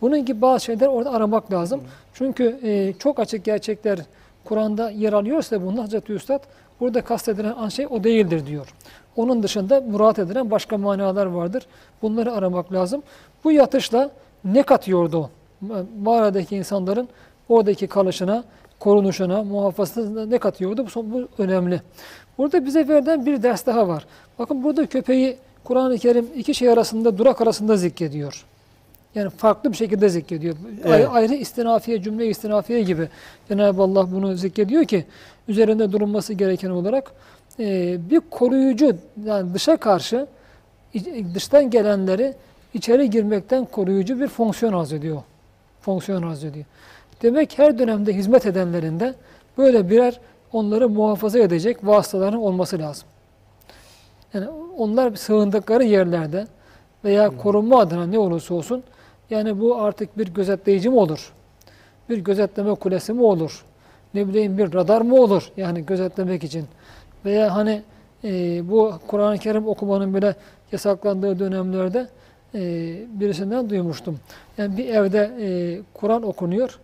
[0.01, 1.81] Bunun gibi bazı şeyler orada aramak lazım.
[2.13, 3.99] Çünkü e, çok açık gerçekler
[4.43, 6.43] Kur'an'da yer alıyorsa bunlar Hazreti Üstad
[6.79, 8.73] burada kastedilen şey o değildir diyor.
[9.15, 11.67] Onun dışında murat edilen başka manalar vardır.
[12.01, 13.03] Bunları aramak lazım.
[13.43, 14.11] Bu yatışla
[14.45, 15.29] ne katıyordu
[16.03, 17.07] Mağaradaki insanların
[17.49, 18.43] oradaki kalışına,
[18.79, 20.85] korunuşuna, muhafazasına ne katıyordu?
[20.95, 21.81] Bu, bu önemli.
[22.37, 24.05] Burada bize verilen bir ders daha var.
[24.39, 28.45] Bakın burada köpeği Kur'an-ı Kerim iki şey arasında, durak arasında zikrediyor.
[29.15, 30.55] Yani farklı bir şekilde zikrediyor.
[30.85, 31.07] Evet.
[31.11, 33.09] ayrı istinafiye, cümle istinafiye gibi
[33.49, 35.05] Cenab-ı Allah bunu zikrediyor ki
[35.47, 37.11] üzerinde durulması gereken olarak
[37.59, 38.95] e, bir koruyucu
[39.25, 40.27] yani dışa karşı
[41.33, 42.33] dıştan gelenleri
[42.73, 45.21] içeri girmekten koruyucu bir fonksiyon arz ediyor.
[45.81, 46.65] Fonksiyon arz ediyor.
[47.21, 49.13] Demek her dönemde hizmet edenlerin de
[49.57, 50.19] böyle birer
[50.53, 53.07] onları muhafaza edecek vasıtaların olması lazım.
[54.33, 54.47] Yani
[54.77, 56.47] onlar sığındıkları yerlerde
[57.03, 58.83] veya korunma adına ne olursa olsun
[59.33, 61.33] yani bu artık bir gözetleyici mi olur?
[62.09, 63.65] Bir gözetleme kulesi mi olur?
[64.13, 65.51] Ne bileyim bir radar mı olur?
[65.57, 66.65] Yani gözetlemek için.
[67.25, 67.81] Veya hani
[68.23, 68.29] e,
[68.69, 70.35] bu Kur'an-ı Kerim okumanın bile
[70.71, 72.07] yasaklandığı dönemlerde
[72.55, 72.59] e,
[73.07, 74.19] birisinden duymuştum.
[74.57, 75.47] Yani bir evde e,
[75.93, 76.79] Kur'an okunuyor.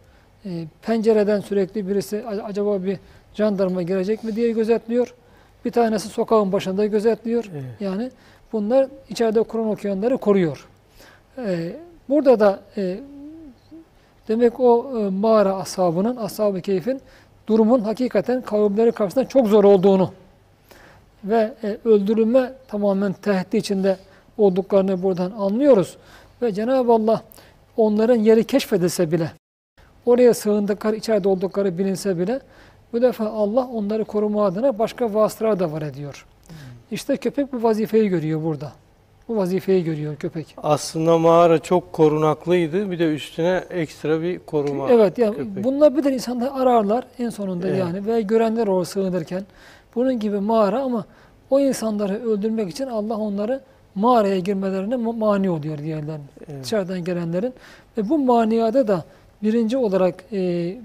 [0.46, 0.50] E,
[0.82, 2.98] pencereden sürekli birisi "A- acaba bir
[3.34, 5.14] jandarma gelecek mi diye gözetliyor.
[5.66, 7.46] Bir tanesi sokağın başında gözetliyor.
[7.54, 7.64] Evet.
[7.80, 8.12] Yani
[8.54, 10.68] bunlar içeride Kur'an okuyanları koruyor.
[11.38, 11.76] Ee,
[12.10, 13.00] burada da e,
[14.28, 17.02] demek o e, mağara ashabının, ashab-ı keyfin
[17.48, 20.12] durumun hakikaten kavimleri karşısında çok zor olduğunu
[21.24, 23.98] ve e, öldürülme tamamen tehdit içinde
[24.38, 25.98] olduklarını buradan anlıyoruz.
[26.42, 27.22] Ve Cenab-ı Allah
[27.78, 29.32] onların yeri keşfedilse bile,
[30.06, 32.40] oraya sığındıkları, içeride oldukları bilinse bile
[32.94, 36.26] bu defa Allah onları koruma adına başka vasıtalar da var ediyor.
[36.92, 38.72] İşte köpek bu vazifeyi görüyor burada.
[39.30, 40.56] Bu vazifeyi görüyor köpek.
[40.58, 42.92] Aslında mağara çok korunaklıydı.
[42.92, 44.90] Bir de üstüne ekstra bir koruma.
[44.90, 45.64] Evet yani köpek.
[45.64, 47.80] bunlar bir de insanlar ararlar en sonunda Evet.
[47.80, 49.44] yani ve görenler oraya sığınırken
[49.96, 51.06] bunun gibi mağara ama
[51.50, 53.62] o insanları öldürmek için Allah onları
[53.96, 56.26] mağaraya girmelerine ma- mani oluyor diğerlerinin.
[56.50, 56.64] Evet.
[56.64, 57.54] Dışarıdan gelenlerin
[57.98, 59.04] ve bu maniada da
[59.44, 60.38] birinci olarak e,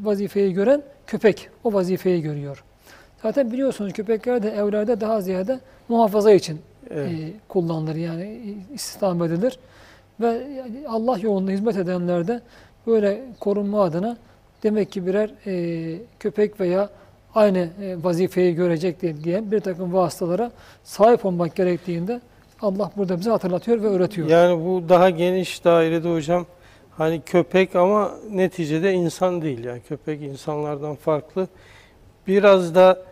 [0.02, 2.64] vazifeyi gören köpek o vazifeyi görüyor.
[3.22, 6.58] Zaten biliyorsunuz köpekler de evlerde daha ziyade muhafaza için
[6.90, 7.10] Evet.
[7.10, 8.40] e, kullanılır yani
[8.74, 9.58] istihdam edilir.
[10.20, 10.42] Ve
[10.88, 12.40] Allah yolunda hizmet edenlerde
[12.86, 14.16] böyle korunma adına
[14.62, 16.88] demek ki birer e, köpek veya
[17.34, 20.50] aynı e, vazifeyi görecek diye, diye bir takım vasıtalara
[20.84, 22.20] sahip olmak gerektiğinde
[22.62, 24.28] Allah burada bize hatırlatıyor ve öğretiyor.
[24.28, 26.46] Yani bu daha geniş dairede hocam
[26.90, 31.48] hani köpek ama neticede insan değil yani köpek insanlardan farklı.
[32.26, 33.02] Biraz da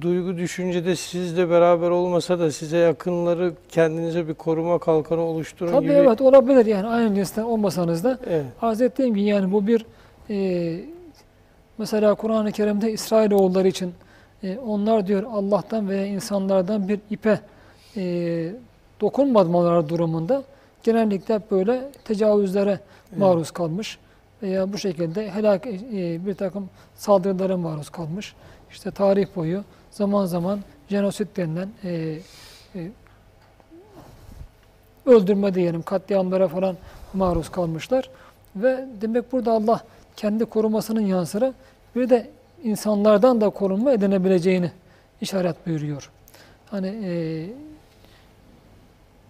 [0.00, 5.92] duygu düşüncede sizle beraber olmasa da size yakınları kendinize bir koruma kalkanı oluşturun Tabii gibi.
[5.92, 8.44] evet olabilir yani aynı cinsten olmasanız da Evet.
[8.62, 9.86] arz ettiğim gibi yani bu bir
[10.30, 10.80] e,
[11.78, 13.92] mesela Kur'an-ı Kerim'de İsrailoğulları için
[14.42, 17.40] e, onlar diyor Allah'tan veya insanlardan bir ipe
[17.96, 18.02] e,
[19.00, 20.42] dokunmamaları durumunda
[20.82, 22.80] genellikle böyle tecavüzlere
[23.16, 23.98] maruz kalmış
[24.42, 28.34] veya bu şekilde helak e, bir takım saldırılara maruz kalmış.
[28.72, 32.18] İşte tarih boyu zaman zaman genosit denilen e,
[32.74, 32.90] e,
[35.06, 36.76] öldürme diyelim katliamlara falan
[37.14, 38.10] maruz kalmışlar.
[38.56, 39.80] Ve demek burada Allah
[40.16, 41.54] kendi korumasının yanı sıra
[41.96, 42.30] bir de
[42.64, 44.70] insanlardan da korunma edinebileceğini
[45.20, 46.10] işaret buyuruyor.
[46.70, 47.46] Hani e,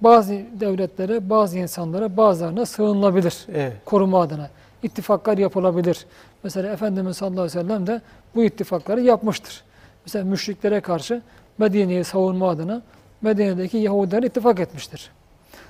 [0.00, 3.72] bazı devletlere, bazı insanlara, bazılarına sığınılabilir Evet.
[3.84, 4.50] koruma adına.
[4.82, 6.06] İttifaklar yapılabilir.
[6.44, 8.00] Mesela Efendimiz sallallahu aleyhi ve sellem de
[8.34, 9.62] bu ittifakları yapmıştır.
[10.06, 11.22] Mesela müşriklere karşı
[11.58, 12.82] Medine'yi savunma adına
[13.22, 15.10] Medine'deki Yahudiler ittifak etmiştir.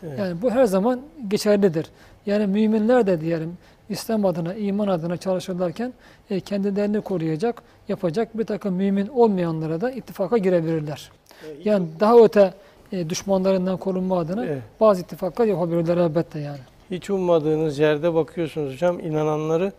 [0.02, 0.18] Evet.
[0.18, 1.86] Yani bu her zaman geçerlidir.
[2.26, 3.58] Yani müminler de diyelim
[3.88, 5.92] İslam adına, iman adına çalışırlarken
[6.30, 11.10] e, kendilerini koruyacak, yapacak bir takım mümin olmayanlara da ittifaka girebilirler.
[11.64, 12.54] Yani daha öte
[12.92, 14.62] e, düşmanlarından korunma adına Evet.
[14.80, 16.58] bazı ittifaklar yapabilirler elbette yani.
[16.90, 19.72] Hiç ummadığınız yerde bakıyorsunuz hocam inananları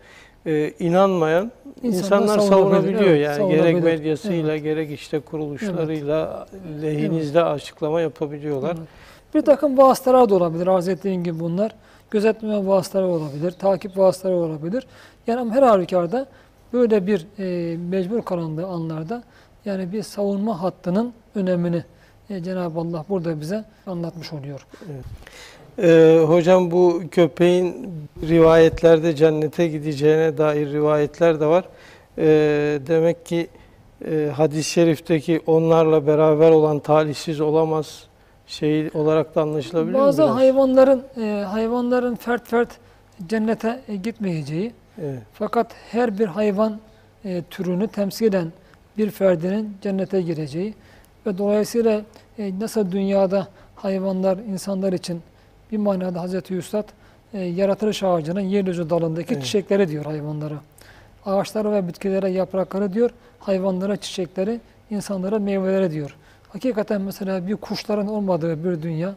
[0.46, 3.62] e, inanmayan İnsanlar insanlar savunabiliyor evet, yani savunabilir.
[3.62, 6.46] gerek medyasıyla gerek işte kuruluşlarıyla
[6.82, 8.76] lehinizde açıklama yapabiliyorlar.
[8.78, 8.88] Evet.
[9.34, 11.72] Bir takım vasıtalar da olabilir arz ettiğin gibi bunlar.
[12.10, 14.86] gözetleme vasıtaları olabilir, takip vasıtaları olabilir.
[15.26, 16.26] Yani ama her halükarda
[16.72, 19.22] böyle bir e, mecbur kalındığı anlarda
[19.64, 21.84] yani bir savunma hattının önemini
[22.30, 24.66] e, Cenab-ı Allah burada bize anlatmış oluyor.
[25.78, 27.88] Ee, hocam bu köpeğin
[28.28, 31.64] rivayetlerde cennete gideceğine dair rivayetler de var.
[32.18, 32.24] Ee,
[32.86, 33.48] demek ki
[34.10, 38.06] e, hadis-i şerifteki onlarla beraber olan talihsiz olamaz
[38.46, 42.68] şey olarak da anlaşılabilir mi Bazı hayvanların e, hayvanların fert fert
[43.26, 46.80] cennete e, gitmeyeceği Evet, fakat her bir hayvan
[47.24, 48.52] e, türünü temsilen
[48.98, 50.74] bir ferdinin cennete gireceği
[51.26, 52.02] ve dolayısıyla
[52.38, 55.22] e, nasıl dünyada hayvanlar insanlar için
[55.72, 56.84] bir manada Hazreti Üstad
[57.34, 59.44] e, yaratılış ağacının yeryüzü dalındaki Evet.
[59.44, 60.54] çiçekleri diyor hayvanlara.
[61.26, 64.60] Ağaçlara ve bitkilere yaprakları diyor, hayvanlara çiçekleri,
[64.90, 66.16] insanlara meyveleri diyor.
[66.48, 69.14] Hakikaten mesela bir kuşların olmadığı bir dünya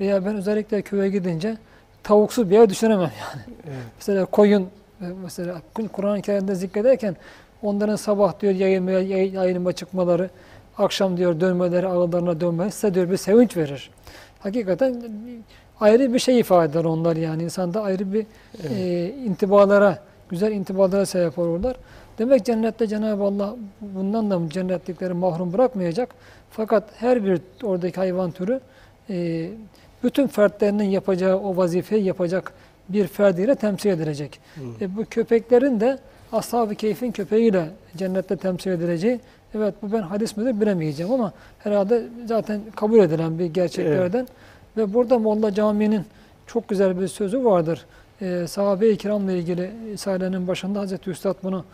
[0.00, 1.56] veya ben özellikle köye gidince
[2.02, 3.42] tavuksuz bir ev düşünemem yani.
[3.66, 3.76] evet.
[3.98, 4.62] Mesela koyun
[5.00, 7.16] e, mesela Kur'an-ı Kerim'de zikrederken
[7.62, 10.30] onların sabah diyor yayılmaya, yay- yayılma çıkmaları,
[10.78, 13.90] akşam diyor dönmeleri, ağıllarına dönmeleri size diyor bir sevinç verir.
[14.40, 15.02] Hakikaten
[15.80, 17.42] ayrı bir şey ifade eder onlar yani.
[17.42, 18.26] insanda ayrı bir
[18.60, 18.72] Evet.
[18.78, 19.98] e, intibalara,
[20.28, 21.76] güzel intibalara sebep olurlar.
[22.18, 26.14] Demek cennette Cenab-ı Allah bundan da cennetlikleri mahrum bırakmayacak.
[26.50, 28.60] Fakat her bir oradaki hayvan türü
[29.10, 29.48] e,
[30.02, 32.52] bütün fertlerinin yapacağı o vazifeyi yapacak
[32.88, 34.40] bir ferdiyle temsil edilecek.
[34.54, 34.84] Hı.
[34.84, 35.98] E, bu köpeklerin de
[36.32, 37.64] ashab-ı keyfin köpeğiyle
[37.96, 39.20] cennette temsil edileceği,
[39.54, 44.28] evet bu ben hadis midir bilemeyeceğim ama herhalde zaten kabul edilen bir gerçeklerden.
[44.78, 46.04] Ve burada Molla Camii'nin
[46.46, 47.86] çok güzel bir sözü vardır.
[48.22, 51.64] E, Sahabe-i kiramla ilgili Risale'nin başında Hazreti Üstad bunu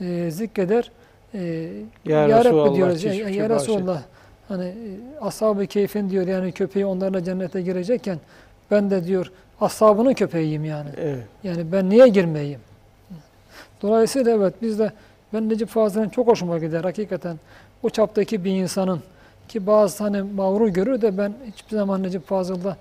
[0.00, 0.90] e, zikreder.
[1.34, 1.68] E,
[2.04, 3.04] Ya ya Rabbi diyoruz.
[3.04, 3.50] Ya, ya.
[3.50, 4.02] Resulallah
[4.48, 4.74] hani e,
[5.20, 8.18] ashab-ı keyfin diyor yani köpeği onlarla cennete girecekken
[8.70, 10.88] ben de diyor ashabının köpeğiyim yani.
[10.96, 11.24] Evet.
[11.44, 12.60] Yani ben niye girmeyeyim?
[13.82, 14.92] Dolayısıyla evet biz de
[15.34, 17.36] ben Necip Fazıl'ın çok hoşuma gider hakikaten.
[17.82, 19.00] O çaptaki bir insanın
[19.48, 22.76] ki bazı hani mağrur görür de ben hiçbir zaman Necip Fazıl'da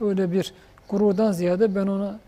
[0.00, 0.52] öyle bir
[0.88, 2.18] gururdan ziyade ben ona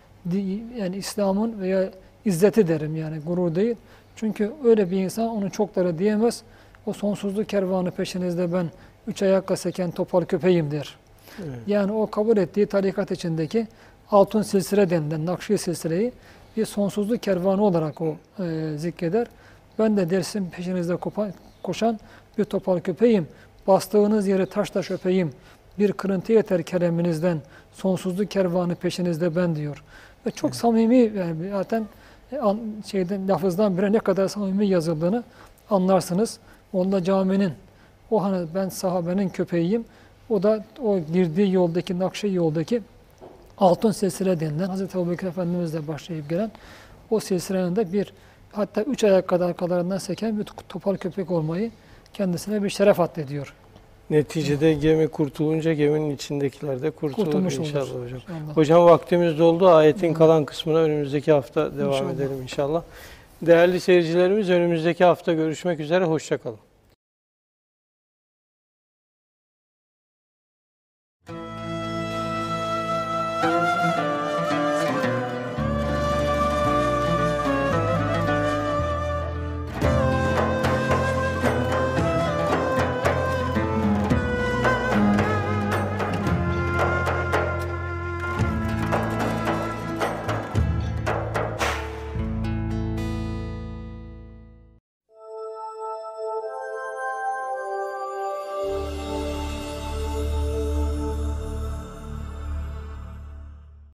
[0.77, 1.89] yani İslam'ın veya
[2.25, 3.77] izzeti derim yani gurur değil.
[4.17, 6.43] Çünkü öyle bir insan onu çoklara diyemez.
[6.87, 8.67] O sonsuzluk kervanı peşinizde ben
[9.07, 10.97] üç ayakla seken topal köpeğim der.
[11.39, 11.59] evet.
[11.67, 13.67] Yani o kabul ettiği tarikat içindeki
[14.11, 16.13] altın silsile denilen Nakşi silsileyi
[16.57, 19.27] bir sonsuzluk kervanı olarak o e, zikreder.
[19.79, 21.33] Ben de dersin peşinizde kopa-
[21.63, 21.99] koşan
[22.39, 23.29] bir topal köpeğim.
[23.67, 25.33] Bastığınız yeri taş taş öpeyim.
[25.79, 27.41] Bir kırıntı yeter kereminizden.
[27.73, 29.85] Sonsuzluk kervanı peşinizde ben diyor.
[30.27, 31.87] Ve çok samimi yani zaten
[32.33, 32.39] e,
[32.87, 35.25] şeyden lafızdan bire ne kadar samimi yazıldığını
[35.71, 36.39] anlarsınız.
[36.73, 37.53] Onda caminin
[38.11, 39.85] o hani ben sahabenin köpeğiyim.
[40.31, 42.83] O da o girdiği yoldaki, Nakşi yoldaki
[43.59, 46.51] altın silsile denilen Hazreti Ebubekir Efendimizle başlayıp gelen
[47.11, 48.13] o silsilenin de bir
[48.53, 51.71] hatta üç ayak kadar kadarından seken bir topal köpek olmayı
[52.15, 53.55] kendisine bir şeref addediyor.
[54.11, 58.05] Neticede gemi kurtulunca geminin içindekiler de kurtulur Kurtulmuş inşallah olur.
[58.05, 58.19] hocam.
[58.19, 58.57] İnşallah.
[58.57, 59.69] Hocam vaktimiz doldu.
[59.69, 62.11] Ayetin kalan kısmına önümüzdeki hafta devam İnşallah.
[62.13, 62.83] edelim inşallah.
[63.43, 66.05] Değerli seyircilerimiz önümüzdeki hafta görüşmek üzere.
[66.05, 66.59] Hoşçakalın.